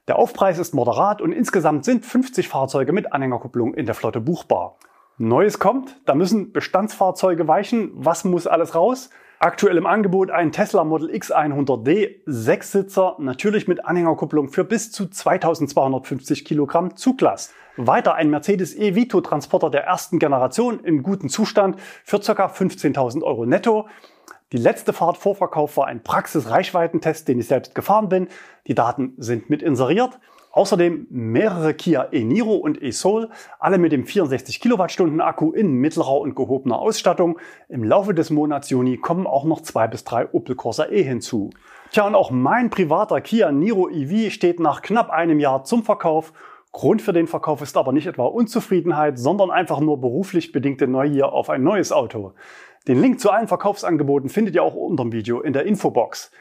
Der 0.08 0.17
Aufpreis 0.17 0.58
ist 0.58 0.74
moderat 0.74 1.22
und 1.22 1.34
insgesamt 1.34 1.86
sind 1.86 2.06
50 2.06 2.48
Fahrzeuge 2.48 2.93
mit 2.93 3.12
Anhängerkupplung 3.12 3.74
in 3.74 3.86
der 3.86 3.96
Flotte 3.96 4.22
buchbar. 4.22 4.78
Neues 5.17 5.60
kommt, 5.60 6.00
da 6.06 6.15
müssen 6.15 6.54
Bestandsfahrzeuge 6.54 7.48
weichen. 7.48 7.91
Was 7.93 8.24
muss 8.24 8.48
alles 8.48 8.76
raus? 8.76 9.10
Aktuell 9.39 9.78
im 9.78 9.86
Angebot 9.86 10.32
ein 10.32 10.52
Tesla 10.52 10.84
Model 10.84 11.13
X 11.13 11.32
100D, 11.32 12.22
Sechssitzer, 12.26 13.17
natürlich 13.20 13.67
mit 13.67 13.86
Anhängerkupplung 13.86 14.48
für 14.48 14.63
bis 14.63 14.91
zu 14.91 15.08
2250 15.08 16.46
Kilogramm 16.46 16.96
Zuglast. 16.96 17.54
Weiter 17.76 18.15
ein 18.15 18.32
Mercedes 18.32 18.76
E-Vito 18.76 19.22
Transporter 19.22 19.70
der 19.70 19.84
ersten 19.84 20.17
Generation 20.17 20.80
in 20.80 21.04
gutem 21.04 21.30
Zustand 21.30 21.80
für 22.04 22.20
ca. 22.20 22.48
15.000 22.48 23.22
Euro 23.22 23.46
netto. 23.46 23.88
Die 24.54 24.58
letzte 24.58 24.94
Fahrt 24.94 25.18
vor 25.18 25.36
Verkauf 25.36 25.76
war 25.76 25.88
ein 25.88 26.02
Praxis-Reichweitentest, 26.02 27.28
den 27.28 27.40
ich 27.40 27.48
selbst 27.48 27.76
gefahren 27.76 28.08
bin. 28.08 28.30
Die 28.68 28.76
Daten 28.76 29.14
sind 29.18 29.50
mit 29.50 29.62
inseriert. 29.62 30.20
Außerdem 30.54 31.08
mehrere 31.10 31.74
Kia 31.74 32.08
e-Niro 32.14 32.56
und 32.56 32.82
e-Soul, 32.82 33.30
alle 33.60 33.78
mit 33.78 33.92
dem 33.92 34.06
64 34.06 34.62
Kilowattstunden 34.62 35.20
Akku 35.20 35.52
in 35.52 35.74
mittlerer 35.74 36.18
und 36.18 36.34
gehobener 36.34 36.80
Ausstattung. 36.80 37.38
Im 37.68 37.84
Laufe 37.84 38.14
des 38.14 38.30
Monats 38.30 38.70
Juni 38.70 38.96
kommen 38.96 39.28
auch 39.28 39.44
noch 39.44 39.62
zwei 39.64 39.86
bis 39.88 40.06
drei 40.06 40.32
Opel 40.32 40.56
Corsa 40.56 40.86
E 40.86 41.04
hinzu. 41.04 41.50
Tja, 41.92 42.08
und 42.08 42.16
auch 42.16 42.32
mein 42.32 42.70
privater 42.70 43.20
Kia 43.20 43.52
Niro 43.52 43.90
EV 43.90 44.32
steht 44.32 44.62
nach 44.62 44.82
knapp 44.82 45.10
einem 45.10 45.42
Jahr 45.42 45.66
zum 45.66 45.84
Verkauf. 45.84 46.32
Grund 46.72 47.02
für 47.02 47.14
den 47.14 47.28
Verkauf 47.28 47.62
ist 47.62 47.76
aber 47.76 47.92
nicht 47.92 48.08
etwa 48.08 48.26
Unzufriedenheit, 48.26 49.20
sondern 49.20 49.52
einfach 49.52 49.82
nur 49.82 50.00
beruflich 50.00 50.54
bedingte 50.54 50.88
Neugier 50.88 51.34
auf 51.34 51.50
ein 51.50 51.64
neues 51.64 51.92
Auto. 51.92 52.34
Den 52.88 53.02
Link 53.02 53.20
zu 53.20 53.32
allen 53.32 53.48
Verkaufsangeboten 53.48 54.30
findet 54.30 54.56
ihr 54.56 54.63
auch 54.63 54.76
unter 54.76 55.04
dem 55.04 55.12
Video 55.12 55.42
in 55.42 55.54
der 55.54 55.66
Infobox. 55.66 56.32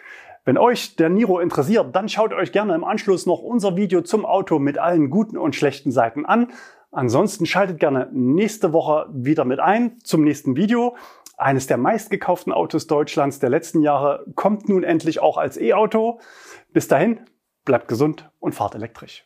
Wenn 0.45 0.59
euch 0.59 0.95
der 0.95 1.09
Niro 1.09 1.41
interessiert, 1.41 1.95
dann 1.97 2.09
schaut 2.09 2.33
euch 2.33 2.53
gerne 2.53 2.75
im 2.75 2.85
Anschluss 2.85 3.27
noch 3.27 3.41
unser 3.41 3.77
Video 3.77 4.03
zum 4.03 4.25
Auto 4.25 4.61
mit 4.61 4.79
allen 4.79 5.11
guten 5.11 5.37
und 5.37 5.57
schlechten 5.57 5.91
Seiten 5.91 6.25
an. 6.25 6.53
Ansonsten 6.93 7.47
schaltet 7.47 7.81
gerne 7.81 8.09
nächste 8.13 8.73
Woche 8.73 9.09
wieder 9.13 9.45
mit 9.45 9.59
ein 9.59 9.99
zum 10.05 10.23
nächsten 10.23 10.57
Video. 10.57 10.97
Eines 11.37 11.67
der 11.67 11.77
meistgekauften 11.77 12.53
Autos 12.53 12.87
Deutschlands 12.87 13.41
der 13.41 13.51
letzten 13.51 13.83
Jahre 13.83 14.25
kommt 14.37 14.69
nun 14.69 14.85
endlich 14.85 15.21
auch 15.21 15.37
als 15.37 15.61
E-Auto. 15.61 16.21
Bis 16.73 16.89
dahin, 16.89 17.21
bleibt 17.65 17.89
gesund 17.89 18.31
und 18.39 18.55
fahrt 18.55 18.75
elektrisch. 18.75 19.25